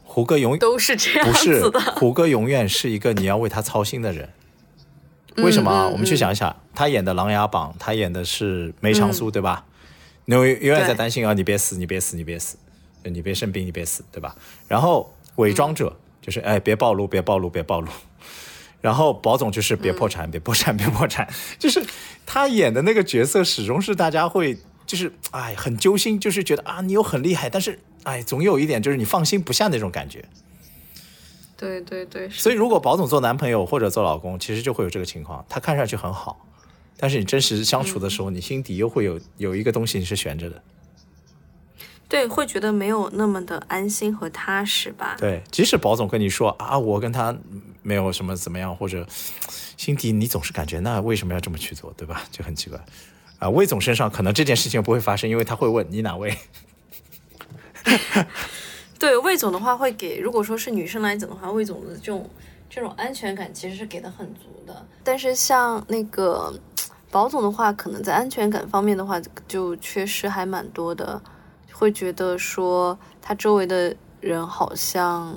[0.03, 4.27] 胡歌永都是这样不是子的，胡歌永远是一个你要为他操心的人。
[5.37, 5.87] 为什么啊？
[5.87, 9.65] 我们去想一想，他演的《琅琊榜》，他演的是梅长苏，对吧？
[10.25, 12.57] 你永永远在担心啊，你别死，你别死，你别死，
[13.03, 14.35] 你别生病，你别死，对吧？
[14.67, 17.87] 然后伪装者就是哎，别暴露，别暴露，别暴露。
[18.81, 21.27] 然后宝总就是别破产，别破产， 别破产，
[21.59, 21.83] 就是
[22.25, 30.25] 他演的那个角色始终是大家会就是哎很揪心，就是觉得啊你又很厉害，但是哎总有一点就是你放心不下那种感觉。
[31.61, 36.43] 对对对，所以如果宝总做男朋友或者做老公，其实就会有这个情况，他看上去很好，
[36.97, 40.59] 但是你真实相处的时候，你心底又会有有一个东西你是悬着的。
[42.09, 45.15] 对，会觉得没有那么的安心和踏实吧。
[45.19, 47.37] 对，即使宝总跟你说啊，我跟他
[47.83, 49.05] 没有什么怎么样，或者
[49.77, 52.23] 心底你总是感觉那为什么要这么去做，对吧？
[52.31, 52.83] 就很奇怪。
[53.37, 56.35] 啊，魏总身上可能这件事情不会发生，因为他会问你哪位。
[59.01, 62.29] 对魏总的话，会给如果说是女生来讲的话，魏总的这种
[62.69, 64.85] 这种安全感其实是给的很足的。
[65.03, 66.53] 但是像那个
[67.09, 71.19] 宝总的话，可能在安全感方面的话，就缺失还蛮多的，
[71.71, 75.35] 会觉得说他周围的人好像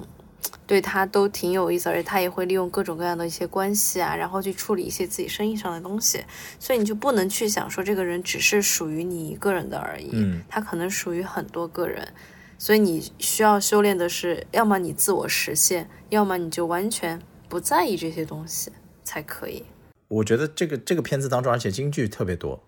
[0.66, 6.22] 对他都挺有意思，而且他也会利用各种各样的一些关系啊，然后去处理一些自己生意上的东西，
[6.58, 12.06] 所以你就不能去想说这个人只是属于你一个人的而已，嗯他可能属于很多个人。
[12.58, 19.64] 所以你需要修炼的是，要么你自我实现，要么你就完全不在意这些东西才可以。
[20.08, 22.62] 我觉得这个这个片子当中，而且京剧特别多，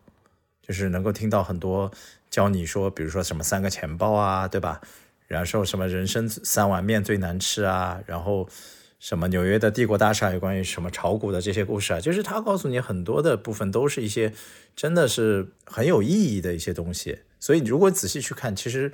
[0.62, 1.90] 就是能够听到很多
[2.30, 4.80] 教你说，比如说什么三个钱包啊，对吧？
[5.28, 8.48] 然后什么人生三碗面最难吃啊，然后
[8.98, 14.32] 什么纽约的帝国大厦有关于什么炒股的这些故事啊，就是他告诉你很多的部分都是一些
[14.74, 17.18] 真的是很有意义的一些东西。
[17.40, 18.92] 所以你如果仔细去看，其实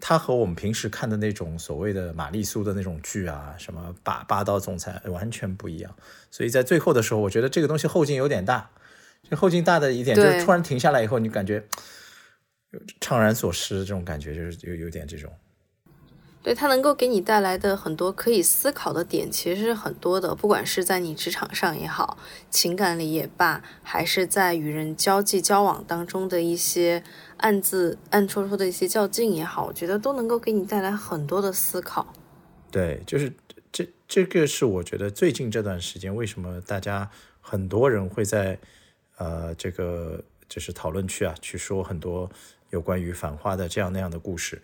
[0.00, 5.94] 它和我们平时看的那种所谓的玛丽苏的那种剧啊，什么霸霸道总裁完全不一样。
[6.30, 8.70] 所以在最后的时候，我觉得这个东西后劲有点大。
[9.28, 11.62] 这后劲大的一点就是突然停下来以后，你感觉
[13.00, 15.30] 怅然所失，这种感觉就是有有点这种。
[16.42, 20.34] 对它能够给你带来的很多可以思考的点，其实是很多的。
[20.34, 22.16] 不管是在你职场上也好，
[22.50, 27.04] 情感里也罢，还是在与人交际交往当中的一些
[27.36, 32.14] 暗自暗戳戳的一些较劲也好，我觉得都能够给你带来很多的思考。
[32.70, 33.30] 对，就是
[33.70, 37.10] 这这个是我觉得最近这段时间为什么大家
[37.42, 38.58] 很多人会在
[39.18, 42.30] 呃这个就是讨论区啊去说很多
[42.70, 44.62] 有关于反话的这样那样的故事。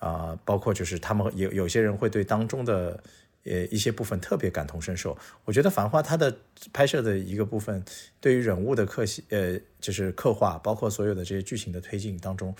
[0.00, 3.00] 啊，包括就是他们有有些人会对当中的
[3.44, 5.16] 呃一些部分特别感同身受。
[5.44, 6.36] 我觉得《繁花》它的
[6.72, 7.84] 拍摄的一个部分，
[8.20, 12.54] 对于人物的刻写，呃，就是刻画，包括所有的这些剧情的推进当中，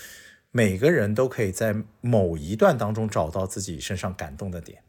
[0.52, 4.82] 每个人都可以在某一段当中找到自己身上感动的点。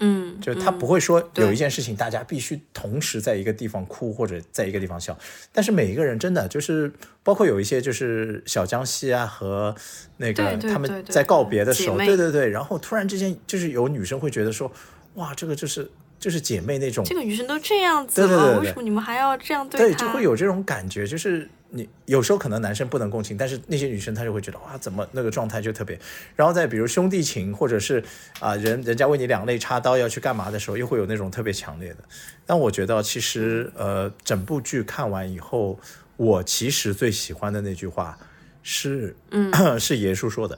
[0.00, 5.16] 嗯，就是他不会说有一件事情大家必须同时在一个地方哭或者在一个地方笑，
[5.52, 6.92] 但是每一个人真的就是
[7.22, 9.74] 包括有一些就是小江西啊和
[10.16, 14.70] 那个他们在告别的时候，对对对，然后突然之间就是有女生会觉得说，
[15.14, 19.78] 哇，这个就是就是姐妹那种，这个女生都这样子了，为什么你们还要这样对？
[19.78, 21.48] 对，就会有这种感觉，就是。
[21.76, 25.98] 你有时候可能男生不能共情，但是那些女生她就会觉得哇，怎么那个状态就特别。
[26.36, 28.02] 然后再比如兄弟情，或者是
[28.38, 32.04] 啊人人家为你两肋插刀要去干嘛的时候，又会有那种特别强烈的。
[32.46, 35.80] 但我觉得其实呃，整部剧看完以后，
[36.16, 38.16] 我其实最喜欢的那句话
[38.62, 39.50] 是，嗯，
[39.80, 40.56] 是爷叔说的，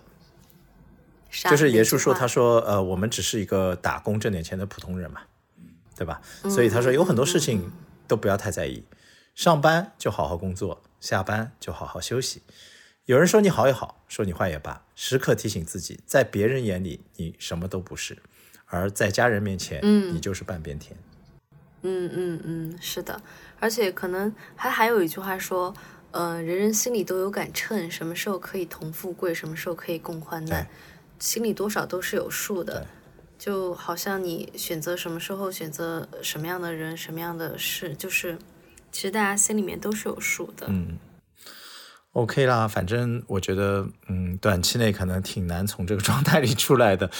[1.31, 5.23] 就是爷叔说，他说呃，我们只是一个打工挣点钱的普通人嘛，
[5.97, 6.21] 对吧？
[6.43, 7.73] 所以他说有很多事情
[8.07, 8.85] 都不要太在意，
[9.35, 10.83] 上班就好好工作。
[11.07, 12.43] 下班就好好休息。
[13.05, 18.19] 有人说你好也好，说你坏也罢，时刻提醒自己，在别人眼里你什么都不是，
[18.65, 20.99] 而在家人面前，嗯，你就是半边天。
[21.83, 23.23] 嗯嗯嗯，是的。
[23.61, 25.73] 而且可能还还有一句话说，
[26.11, 30.67] 呃，人人心里都有杆秤，什么时候可以同富贵，什么时候可以共患难，
[31.21, 32.85] 心里多少都是有数的。
[33.39, 38.37] 就好像你选择什么时候选择什么样的人，什么样的事，就是。
[38.97, 40.67] 其实大家心里面都是有数的。
[40.71, 40.97] 嗯
[42.13, 47.11] ，OK 啦，反正我觉得，嗯，短期内可能挺难从这个状态里出来的。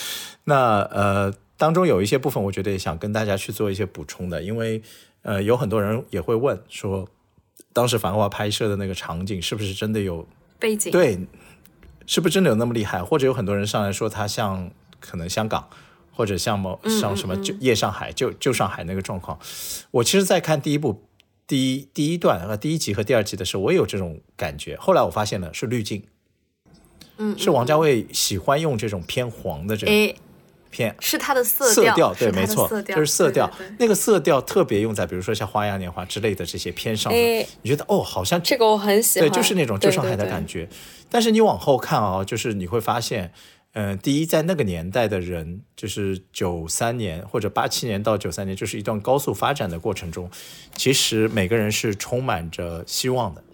[0.45, 4.81] 那呃，当中有一些部分，我觉得也想跟大家去做一些补充的，因为
[5.21, 7.07] 呃，有很多人也会问说，
[7.75, 10.27] 当时《繁华》拍摄的那个场景是不是真的有
[10.59, 10.91] 背景？
[10.91, 11.27] 对，
[12.07, 13.05] 是不是真的有那么厉害？
[13.05, 15.69] 或者有很多人上来说，它像可能香港，
[16.11, 19.39] 或者像某像什么旧夜上海、旧旧上海那个状况。
[19.91, 21.03] 我其实，在看第一部。
[21.47, 24.77] 第一第一段和第一集和第二集的时候，我也有这种感觉。
[24.77, 26.03] 后来我发现了是滤镜，
[27.19, 30.17] 嗯，是王家卫喜欢用这种偏黄的这种
[30.71, 33.51] 偏，是他的色调，对，没错，就是色调。
[33.79, 40.69] 那个色调特别用在比如说像《花样年华》之类的这些偏上，你觉得哦，好像这个我很喜欢，对，就是那种旧上海的感觉。
[41.09, 43.33] 但是你往后看啊，就是你会发现。
[43.79, 50.31] 嗯，第一，在那个年代的人，就是九三年或者八七年到九三年，就是一段高速发展的过程中，
[50.75, 53.45] 其实每个人是充满着希望的。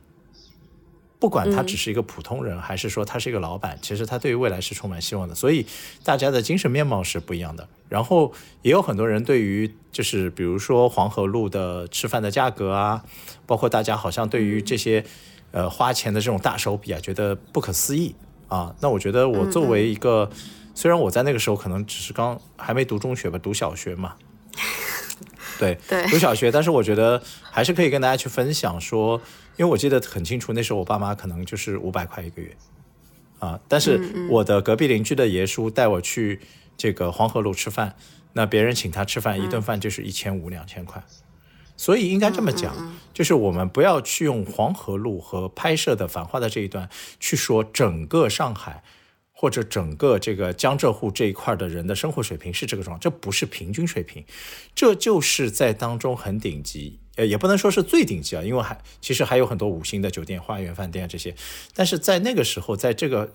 [1.18, 5.34] 不管他只是一个普通人，还是说他是一个老板，其实他对于未来是充满希望的。
[5.34, 5.66] 所以
[6.04, 7.68] 大家的精神面貌是不一样的。
[7.88, 13.04] 然后也有很多人对于，就是比如说黄河路的吃饭的价格啊，
[13.44, 15.04] 包括大家好像对于这些
[15.50, 18.14] 呃花钱的这种大手笔啊，觉得不可思议。
[18.52, 20.28] 啊，那我觉得我作为一个，
[20.74, 24.14] 虽然我在那个时候可能只是刚还没读中学吧，读小学嘛，
[25.58, 29.18] 对对，读小学，但是我觉得还是可以跟大家去分享说，
[29.56, 32.54] 因为我记得很清楚，那时候我爸妈可能就是五百块一个月，
[33.38, 33.98] 啊，但是
[34.28, 36.38] 我的隔壁邻居的爷叔带我去
[36.76, 37.96] 这个黄河路吃饭，
[38.34, 41.02] 那别人请他吃饭一顿饭就是一千五两千块。
[41.76, 48.82] 所以应该这么讲，就是我们不要去用黄河路和拍摄的繁华的这一段去说整个上海
[49.32, 54.24] 或者整个这个江浙沪这一块的人的生活水平是这个状，这不是平均水平，
[54.74, 61.34] 这就是在当中很顶级，呃，也不能说是最顶级啊，因为还其实还有很多五星的酒店、花园饭店这些，
[61.74, 63.32] 但是在那个时候，在这个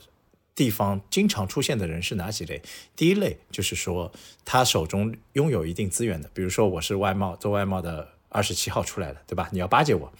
[0.55, 2.61] 地方经常出现的人是哪几类？
[2.95, 4.11] 第一类就是说
[4.45, 9.49] 他手中拥有一定资源的，比如说我是外贸做外贸的二十七号出来的，对吧？
[9.51, 10.11] 你要巴结我。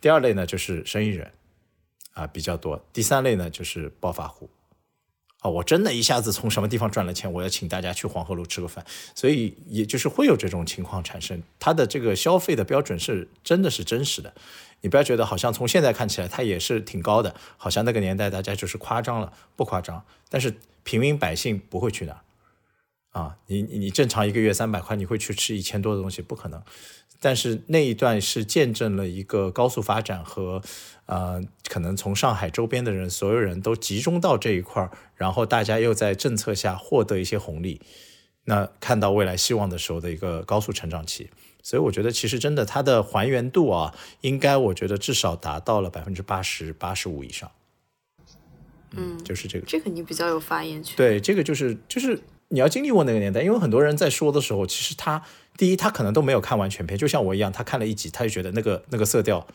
[0.00, 1.30] 第二类呢就是生意人
[2.14, 2.84] 啊比较多。
[2.92, 4.48] 第三类呢就是暴发户。
[5.40, 8.84] 啊，我真的一下子从什么地方赚了钱，我要请大家去黄河路吃个饭，
[9.14, 11.42] 所以也就是会有这种情况产生。
[11.58, 14.34] 他的这个消费的标准是真的是真实的，
[14.82, 20.04] 你不要觉得好像从现在看起来它也是挺高的，好像那个年代大家就是夸张了，不夸张。
[20.28, 22.20] 但是平民百姓不会去那
[23.10, 26.62] 啊，你你正常一个月三百块，你会去吃一千多的东西，不可能。
[27.22, 30.62] 但是那一段是见证了一个高速发展和，
[31.04, 37.80] 呃，可能从上海周边的人，所有人都集中到这一块儿，然后大家又在政策下获得一些红利，
[38.44, 41.28] 那看到未来希望的时候的一个高速成长期。
[41.62, 47.50] 所以我觉得其实真的它的还原度啊，应该我觉得至少达到了百分之八十八十五以上。
[48.92, 49.66] 嗯，就是这个。
[49.66, 50.96] 这个你比较有发言权。
[50.96, 52.18] 对，这个就是就是
[52.50, 55.22] 你要经历过那个年代，因为很多人在说的时候，其实他。
[55.58, 59.46] 第一，他可能都没有看完全片，就像我一样，他看了一集，他就觉得那个那个色调、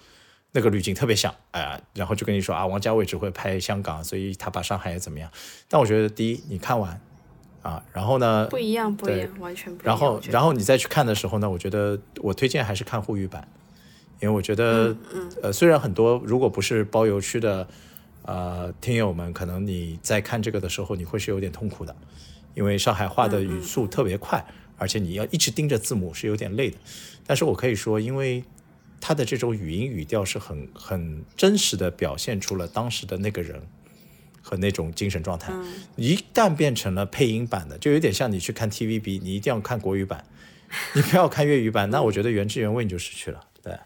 [0.51, 5.31] 那个滤镜特别像，哎，然后就跟你说啊，王家卫只会拍香港，所以他把上海也怎么样？
[5.67, 7.01] 但我觉得，第一，你看完
[7.63, 8.45] 啊，然后呢？
[8.51, 9.97] 不一样，不一样，完全不一样。
[9.97, 13.47] 然后，然后你再去看的时候呢，我觉得我推荐还是看沪语版，
[14.21, 14.95] 因为我觉得，
[15.41, 17.67] 呃，虽然很多如果不是包邮区的
[18.23, 21.95] 呃听友们，可能你在看这个的时候，你会是有点痛苦的，
[22.55, 24.43] 因为上海话的语速特别快。
[24.77, 26.77] 而且你要一直盯着字母是有点累的，
[27.25, 28.43] 但是我可以说，因为
[28.99, 33.61] 他的这种语音语调是很很真实的表现出了当时的那个人
[34.41, 35.53] 和那种精神状态。
[35.95, 40.25] 一旦变成了配音版的，就有点像你去看 TVB，你一定要看国语版，
[40.93, 43.47] 你不要看粤语版，那我觉得原汁原味你就失去了。
[43.63, 43.79] 对，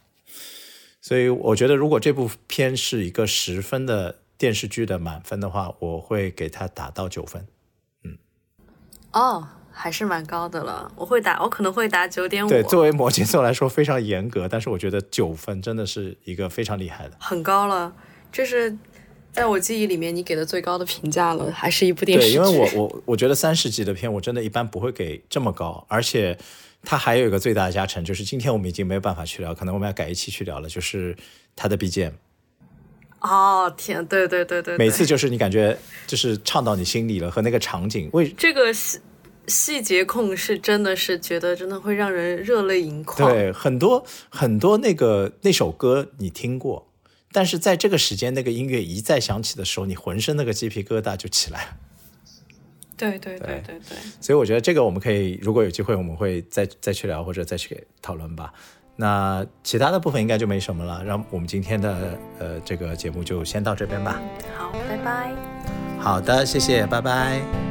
[1.00, 7.46] 所以我觉得如果这部片是一个十分的电视剧的满分的话，我会给它打到九分。
[9.12, 9.48] 嗯，哦。
[9.72, 12.50] 还是蛮高的了，我会打，我可能会打九点五。
[12.50, 17.94] 对，作为摩羯座来说非常严格，但是我觉得九分真的是一个非常厉害的，很高了。
[18.30, 18.78] 这是
[19.32, 22.36] 在我记忆里面你给的最高的评价了，还是一部电视剧？
[22.36, 26.38] 对，因为我我我觉得三十集的片我真的一般不会给这么高，而且
[26.84, 31.16] 它还有一个最大的加成，就是今天我们已经没有办法去聊，可能我们要改一期去聊了，就是
[31.56, 32.12] 它的 BGM。
[33.22, 39.00] 哦天，对对对对，每次就是你感觉就是唱到你心里了，和那个场景为这个细。
[39.48, 43.34] 细节控是真的是觉得真的会让人热泪盈眶。
[43.34, 46.88] 对，很多很多那个那首歌你听过，
[47.32, 51.72] 但是在这个时间那个音乐一再响起的时候，你浑身那个鸡皮疙瘩就起来了。
[52.96, 53.98] 对对对对对。
[54.22, 58.54] 所以我觉得这个我们可以，如果有机会，我们会再再去聊或者再去讨论吧。
[59.02, 64.20] 那其他的部分应该就没什么了，让我们今天的呃这个节目就先到这边吧。
[64.58, 65.32] 好，拜拜。
[65.98, 67.69] 好的，谢谢，拜拜。